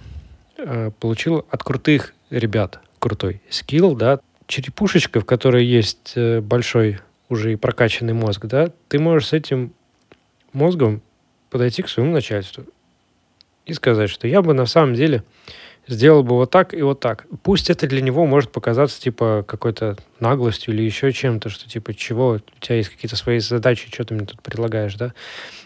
получил 1.00 1.46
от 1.50 1.64
крутых 1.64 2.14
ребят 2.30 2.80
крутой 3.00 3.42
скилл, 3.50 3.96
да, 3.96 4.20
черепушечка, 4.48 5.20
в 5.22 5.26
которой 5.26 5.66
есть 5.66 6.18
большой 6.18 7.00
уже 7.30 7.54
и 7.54 7.56
прокачанный 7.56 8.14
мозг, 8.14 8.46
да, 8.46 8.72
ты 8.88 9.00
можешь 9.00 9.30
с 9.30 9.34
этим 9.34 9.74
мозгом 10.54 11.02
подойти 11.50 11.82
к 11.82 11.90
своему 11.90 12.14
начальству 12.14 12.66
и 13.66 13.74
сказать, 13.74 14.10
что 14.10 14.28
я 14.28 14.42
бы 14.42 14.54
на 14.54 14.66
самом 14.66 14.96
деле 14.96 15.24
сделал 15.88 16.24
бы 16.24 16.36
вот 16.36 16.52
так 16.52 16.74
и 16.74 16.82
вот 16.82 17.00
так. 17.00 17.26
Пусть 17.44 17.70
это 17.70 17.88
для 17.88 18.02
него 18.02 18.26
может 18.26 18.52
показаться 18.52 19.00
типа 19.02 19.44
какой-то 19.48 19.98
наглостью 20.20 20.74
или 20.74 20.82
еще 20.82 21.12
чем-то, 21.12 21.50
что 21.50 21.70
типа 21.70 21.94
чего, 21.94 22.40
у 22.40 22.60
тебя 22.60 22.78
есть 22.78 22.90
какие-то 22.90 23.16
свои 23.16 23.40
задачи, 23.40 23.88
что 23.92 24.06
ты 24.06 24.14
мне 24.14 24.26
тут 24.26 24.42
предлагаешь, 24.42 24.96
да? 24.96 25.14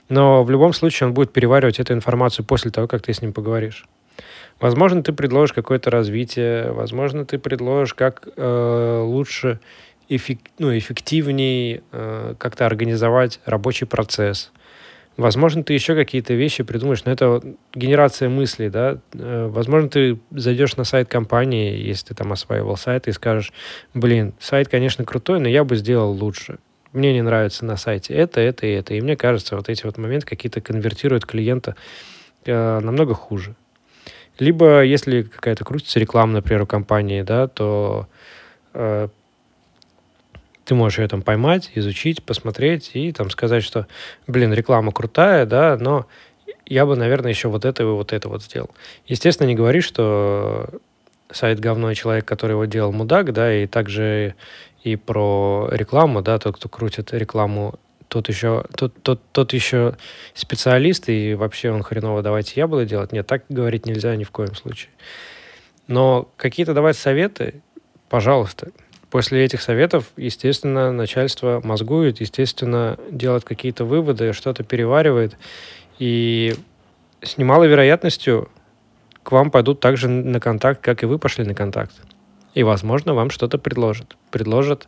Но 0.09 0.43
в 0.43 0.49
любом 0.49 0.73
случае 0.73 1.07
он 1.07 1.13
будет 1.13 1.31
переваривать 1.31 1.79
эту 1.79 1.93
информацию 1.93 2.45
после 2.45 2.71
того, 2.71 2.87
как 2.87 3.01
ты 3.01 3.13
с 3.13 3.21
ним 3.21 3.31
поговоришь. 3.31 3.85
Возможно, 4.59 5.01
ты 5.03 5.13
предложишь 5.13 5.53
какое-то 5.53 5.89
развитие, 5.89 6.71
возможно, 6.71 7.25
ты 7.25 7.37
предложишь, 7.37 7.93
как 7.93 8.27
э, 8.35 9.01
лучше, 9.05 9.59
эффек, 10.09 10.39
ну, 10.57 10.77
эффективнее 10.77 11.81
э, 11.91 12.35
как-то 12.37 12.65
организовать 12.65 13.39
рабочий 13.45 13.85
процесс. 13.85 14.51
Возможно, 15.19 15.65
ты 15.65 15.73
еще 15.73 15.95
какие-то 15.95 16.33
вещи 16.33 16.63
придумаешь, 16.63 17.03
но 17.03 17.11
это 17.11 17.41
генерация 17.75 18.29
мыслей, 18.29 18.69
да. 18.69 18.99
Э, 19.13 19.47
возможно, 19.47 19.89
ты 19.89 20.17
зайдешь 20.31 20.77
на 20.77 20.85
сайт 20.85 21.09
компании, 21.09 21.75
если 21.75 22.07
ты 22.07 22.15
там 22.15 22.31
осваивал 22.31 22.77
сайт, 22.77 23.09
и 23.09 23.11
скажешь, 23.11 23.51
блин, 23.93 24.33
сайт, 24.39 24.69
конечно, 24.69 25.03
крутой, 25.03 25.41
но 25.41 25.49
я 25.49 25.65
бы 25.65 25.75
сделал 25.75 26.13
лучше. 26.13 26.59
Мне 26.93 27.11
не 27.11 27.21
нравится 27.21 27.65
на 27.65 27.75
сайте 27.75 28.13
это, 28.13 28.39
это 28.39 28.65
и 28.65 28.71
это. 28.71 28.93
И 28.93 29.01
мне 29.01 29.17
кажется, 29.17 29.57
вот 29.57 29.67
эти 29.67 29.83
вот 29.83 29.97
моменты 29.97 30.25
какие-то 30.25 30.61
конвертируют 30.61 31.25
клиента 31.25 31.75
э, 32.45 32.79
намного 32.79 33.13
хуже. 33.13 33.57
Либо, 34.39 34.83
если 34.83 35.23
какая-то 35.23 35.65
крутится 35.65 35.99
реклама, 35.99 36.31
например, 36.31 36.61
у 36.61 36.65
компании, 36.65 37.23
да, 37.23 37.49
то 37.49 38.07
э, 38.73 39.09
ты 40.69 40.75
можешь 40.75 40.99
ее 40.99 41.07
там 41.07 41.23
поймать, 41.23 41.71
изучить, 41.73 42.21
посмотреть 42.21 42.91
и 42.93 43.11
там 43.11 43.31
сказать, 43.31 43.63
что, 43.63 43.87
блин, 44.27 44.53
реклама 44.53 44.91
крутая, 44.91 45.47
да, 45.47 45.75
но 45.79 46.05
я 46.67 46.85
бы, 46.85 46.95
наверное, 46.95 47.31
еще 47.31 47.47
вот 47.47 47.65
это 47.65 47.81
и 47.81 47.85
вот 47.87 48.13
это 48.13 48.29
вот 48.29 48.43
сделал. 48.43 48.69
Естественно, 49.07 49.47
не 49.47 49.55
говори, 49.55 49.81
что 49.81 50.69
сайт 51.31 51.59
говно, 51.59 51.91
человек, 51.95 52.25
который 52.25 52.51
его 52.51 52.65
делал, 52.65 52.91
мудак, 52.91 53.33
да, 53.33 53.51
и 53.51 53.65
также 53.65 54.35
и 54.83 54.95
про 54.95 55.69
рекламу, 55.71 56.21
да, 56.21 56.37
тот, 56.37 56.57
кто 56.57 56.69
крутит 56.69 57.13
рекламу, 57.13 57.79
тот 58.07 58.29
еще, 58.29 58.65
тот, 58.77 58.93
тот, 59.01 59.19
тот 59.31 59.53
еще 59.53 59.97
специалист, 60.35 61.09
и 61.09 61.33
вообще 61.33 61.71
он 61.71 61.81
хреново, 61.81 62.21
давайте 62.21 62.53
я 62.57 62.67
буду 62.67 62.85
делать. 62.85 63.11
Нет, 63.11 63.25
так 63.25 63.45
говорить 63.49 63.87
нельзя 63.87 64.15
ни 64.15 64.23
в 64.23 64.29
коем 64.29 64.53
случае. 64.53 64.91
Но 65.87 66.29
какие-то 66.37 66.75
давать 66.75 66.95
советы, 66.95 67.63
пожалуйста, 68.07 68.71
После 69.09 69.43
этих 69.43 69.61
советов, 69.61 70.05
естественно, 70.17 70.91
начальство 70.91 71.61
мозгует, 71.63 72.21
естественно, 72.21 72.97
делает 73.09 73.43
какие-то 73.43 73.83
выводы, 73.83 74.33
что-то 74.33 74.63
переваривает. 74.63 75.35
И 75.97 76.55
с 77.21 77.37
немалой 77.37 77.67
вероятностью 77.67 78.49
к 79.23 79.31
вам 79.31 79.49
пойдут 79.49 79.79
также 79.79 80.07
на 80.07 80.39
контакт, 80.39 80.81
как 80.81 81.01
и 81.01 81.07
вы 81.07 81.17
пошли 81.17 81.43
на 81.43 81.55
контакт. 81.55 81.93
И, 82.53 82.63
возможно, 82.63 83.13
вам 83.13 83.31
что-то 83.31 83.57
предложат. 83.57 84.15
Предложат 84.31 84.87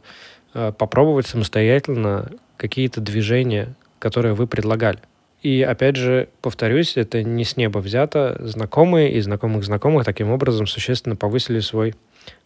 э, 0.54 0.72
попробовать 0.78 1.28
самостоятельно 1.28 2.32
какие-то 2.58 3.02
движения, 3.02 3.76
которые 4.00 4.34
вы 4.36 4.46
предлагали. 4.46 5.00
И 5.42 5.64
опять 5.64 5.96
же, 5.96 6.30
повторюсь, 6.42 6.98
это 6.98 7.24
не 7.24 7.44
с 7.44 7.58
неба 7.58 7.80
взято. 7.80 8.38
Знакомые 8.40 9.12
и 9.14 9.22
знакомых 9.22 9.64
знакомых 9.64 10.06
таким 10.06 10.30
образом 10.30 10.68
существенно 10.68 11.16
повысили 11.16 11.60
свой 11.60 11.96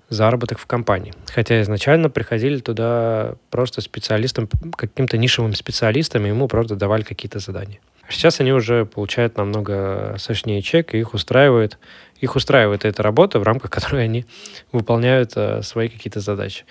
заработок 0.10 0.60
в 0.60 0.65
компании. 0.65 1.13
Хотя 1.34 1.62
изначально 1.62 2.10
приходили 2.10 2.60
туда 2.60 3.36
просто 3.50 3.82
специалистам, 3.82 4.48
каким-то 4.76 5.18
нишевым 5.18 5.54
специалистам, 5.54 6.26
и 6.26 6.30
ему 6.30 6.48
просто 6.48 6.76
давали 6.76 7.04
какие-то 7.04 7.39
задания. 7.39 7.80
А 8.08 8.12
сейчас 8.12 8.39
они 8.39 8.54
уже 8.54 8.86
получают 8.86 9.38
намного 9.38 10.15
сочнее 10.20 10.62
чек, 10.62 10.94
и 10.94 11.00
их 11.00 11.13
устраивает, 11.13 11.80
их 12.20 12.36
устраивает 12.36 12.86
эта 12.86 13.02
работа, 13.02 13.39
в 13.39 13.44
рамках 13.44 13.72
которой 13.72 14.04
они 14.04 14.26
выполняют 14.72 15.32
э, 15.36 15.63
свои 15.63 15.89
какие-то 15.89 16.20
задачи. 16.20 16.65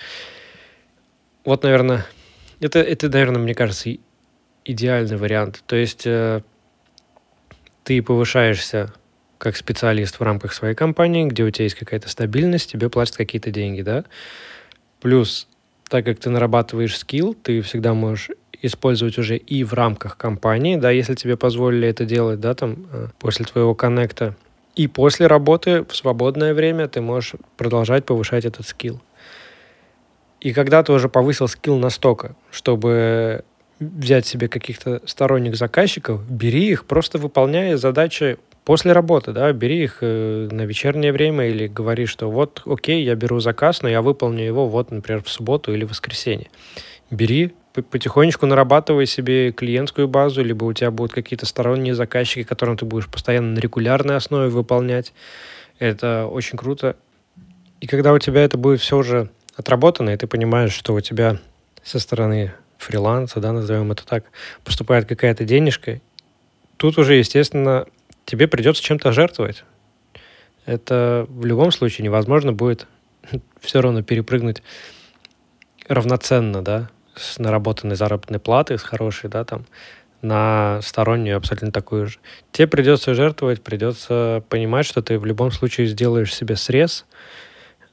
Вот, 1.44 1.64
наверное, 1.64 2.06
это, 2.60 2.78
это, 2.78 3.08
наверное, 3.08 3.40
мне 3.40 3.54
кажется, 3.54 3.90
идеальный 4.64 5.16
вариант. 5.16 5.62
То 5.66 5.76
есть 5.76 6.06
э, 6.06 6.42
ты 7.82 8.00
повышаешься 8.00 8.92
как 9.44 9.56
специалист 9.56 10.18
в 10.18 10.22
рамках 10.22 10.54
своей 10.54 10.74
компании, 10.74 11.26
где 11.26 11.44
у 11.44 11.50
тебя 11.50 11.64
есть 11.64 11.76
какая-то 11.76 12.08
стабильность, 12.08 12.72
тебе 12.72 12.88
платят 12.88 13.16
какие-то 13.16 13.50
деньги, 13.50 13.82
да. 13.82 14.04
Плюс, 15.00 15.46
так 15.90 16.06
как 16.06 16.18
ты 16.18 16.30
нарабатываешь 16.30 16.96
скилл, 16.96 17.34
ты 17.34 17.60
всегда 17.60 17.92
можешь 17.92 18.30
использовать 18.62 19.18
уже 19.18 19.36
и 19.36 19.62
в 19.62 19.74
рамках 19.74 20.16
компании, 20.16 20.76
да, 20.76 20.90
если 20.90 21.14
тебе 21.14 21.36
позволили 21.36 21.86
это 21.86 22.06
делать, 22.06 22.40
да, 22.40 22.54
там, 22.54 22.86
э, 22.90 23.08
после 23.18 23.44
твоего 23.44 23.74
коннекта. 23.74 24.34
И 24.76 24.86
после 24.88 25.26
работы 25.26 25.84
в 25.84 25.94
свободное 25.94 26.54
время 26.54 26.88
ты 26.88 27.02
можешь 27.02 27.34
продолжать 27.58 28.06
повышать 28.06 28.46
этот 28.46 28.66
скилл. 28.66 29.02
И 30.40 30.54
когда 30.54 30.82
ты 30.82 30.92
уже 30.92 31.10
повысил 31.10 31.48
скилл 31.48 31.76
настолько, 31.76 32.34
чтобы 32.50 33.44
взять 33.78 34.26
себе 34.26 34.48
каких-то 34.48 35.02
сторонних 35.04 35.56
заказчиков, 35.56 36.26
бери 36.30 36.70
их, 36.70 36.86
просто 36.86 37.18
выполняя 37.18 37.76
задачи 37.76 38.38
После 38.64 38.92
работы, 38.92 39.32
да, 39.32 39.52
бери 39.52 39.84
их 39.84 39.98
э, 40.00 40.48
на 40.50 40.62
вечернее 40.62 41.12
время 41.12 41.48
или 41.48 41.66
говори, 41.66 42.06
что 42.06 42.30
вот, 42.30 42.62
окей, 42.64 43.04
я 43.04 43.14
беру 43.14 43.38
заказ, 43.40 43.82
но 43.82 43.90
я 43.90 44.00
выполню 44.00 44.42
его 44.42 44.66
вот, 44.68 44.90
например, 44.90 45.22
в 45.22 45.28
субботу 45.28 45.74
или 45.74 45.84
в 45.84 45.90
воскресенье. 45.90 46.48
Бери, 47.10 47.54
потихонечку 47.74 48.46
нарабатывай 48.46 49.04
себе 49.04 49.52
клиентскую 49.52 50.08
базу, 50.08 50.42
либо 50.42 50.64
у 50.64 50.72
тебя 50.72 50.90
будут 50.90 51.12
какие-то 51.12 51.44
сторонние 51.44 51.94
заказчики, 51.94 52.42
которым 52.42 52.78
ты 52.78 52.86
будешь 52.86 53.08
постоянно 53.08 53.52
на 53.52 53.58
регулярной 53.58 54.16
основе 54.16 54.48
выполнять. 54.48 55.12
Это 55.78 56.26
очень 56.26 56.56
круто. 56.56 56.96
И 57.82 57.86
когда 57.86 58.14
у 58.14 58.18
тебя 58.18 58.44
это 58.44 58.56
будет 58.56 58.80
все 58.80 58.96
уже 58.96 59.28
отработано, 59.56 60.08
и 60.08 60.16
ты 60.16 60.26
понимаешь, 60.26 60.72
что 60.72 60.94
у 60.94 61.00
тебя 61.02 61.38
со 61.82 61.98
стороны 61.98 62.54
фриланса, 62.78 63.40
да, 63.40 63.52
назовем 63.52 63.92
это 63.92 64.06
так, 64.06 64.24
поступает 64.64 65.06
какая-то 65.06 65.44
денежка, 65.44 66.00
тут 66.78 66.96
уже, 66.96 67.16
естественно, 67.16 67.86
тебе 68.24 68.48
придется 68.48 68.82
чем-то 68.82 69.12
жертвовать. 69.12 69.64
Это 70.66 71.26
в 71.28 71.44
любом 71.44 71.72
случае 71.72 72.04
невозможно 72.04 72.52
будет 72.52 72.86
все 73.60 73.80
равно 73.80 74.02
перепрыгнуть 74.02 74.62
равноценно, 75.88 76.62
да, 76.62 76.90
с 77.14 77.38
наработанной 77.38 77.96
заработной 77.96 78.38
платы, 78.38 78.78
с 78.78 78.82
хорошей, 78.82 79.30
да, 79.30 79.44
там, 79.44 79.66
на 80.22 80.80
стороннюю 80.82 81.36
абсолютно 81.36 81.70
такую 81.70 82.06
же. 82.06 82.18
Тебе 82.50 82.66
придется 82.66 83.14
жертвовать, 83.14 83.62
придется 83.62 84.42
понимать, 84.48 84.86
что 84.86 85.02
ты 85.02 85.18
в 85.18 85.26
любом 85.26 85.52
случае 85.52 85.86
сделаешь 85.86 86.34
себе 86.34 86.56
срез 86.56 87.04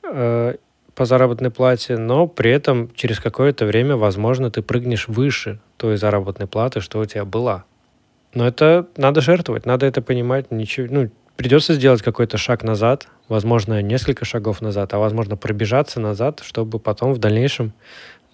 э, 0.04 0.56
по 0.96 1.06
заработной 1.06 1.52
плате, 1.52 1.98
но 1.98 2.28
при 2.28 2.52
этом 2.52 2.90
через 2.96 3.20
какое-то 3.20 3.66
время, 3.66 3.98
возможно, 3.98 4.50
ты 4.50 4.62
прыгнешь 4.62 5.10
выше 5.10 5.60
той 5.76 5.98
заработной 5.98 6.48
платы, 6.48 6.80
что 6.80 7.00
у 7.00 7.06
тебя 7.06 7.26
была. 7.26 7.66
Но 8.34 8.48
это 8.48 8.88
надо 8.98 9.22
жертвовать, 9.22 9.66
надо 9.66 9.86
это 9.86 10.02
понимать. 10.02 10.52
Ничего, 10.52 10.88
ну, 10.90 11.10
придется 11.36 11.74
сделать 11.74 12.02
какой-то 12.02 12.38
шаг 12.38 12.64
назад, 12.64 13.08
возможно, 13.28 13.82
несколько 13.82 14.26
шагов 14.26 14.62
назад, 14.62 14.94
а 14.94 15.00
возможно, 15.00 15.36
пробежаться 15.36 16.00
назад, 16.00 16.42
чтобы 16.44 16.80
потом 16.80 17.14
в 17.14 17.18
дальнейшем 17.18 17.74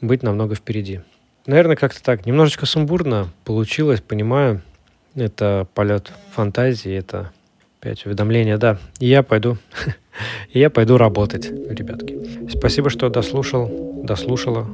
быть 0.01 0.23
намного 0.23 0.55
впереди. 0.55 1.01
Наверное, 1.45 1.75
как-то 1.75 2.03
так. 2.03 2.25
Немножечко 2.25 2.65
сумбурно 2.65 3.29
получилось, 3.45 4.01
понимаю. 4.01 4.61
Это 5.15 5.67
полет 5.73 6.11
фантазии, 6.31 6.93
это 6.93 7.31
опять 7.79 8.05
уведомление, 8.05 8.57
да. 8.57 8.77
И 8.99 9.07
я 9.07 9.23
пойду, 9.23 9.57
я 10.53 10.69
пойду 10.69 10.97
работать, 10.97 11.49
ребятки. 11.49 12.49
Спасибо, 12.49 12.89
что 12.89 13.09
дослушал, 13.09 14.01
дослушала. 14.03 14.67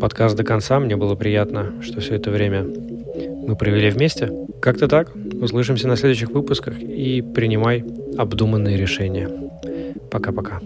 подкаст 0.00 0.36
до 0.36 0.44
конца. 0.44 0.78
Мне 0.78 0.96
было 0.96 1.16
приятно, 1.16 1.82
что 1.82 2.00
все 2.00 2.14
это 2.14 2.30
время 2.30 2.64
мы 3.48 3.56
провели 3.56 3.88
вместе. 3.88 4.30
Как-то 4.60 4.88
так. 4.88 5.14
Услышимся 5.40 5.88
на 5.88 5.96
следующих 5.96 6.28
выпусках 6.28 6.78
и 6.78 7.22
принимай 7.22 7.82
обдуманные 8.18 8.76
решения. 8.76 9.30
Пока-пока. 10.10 10.60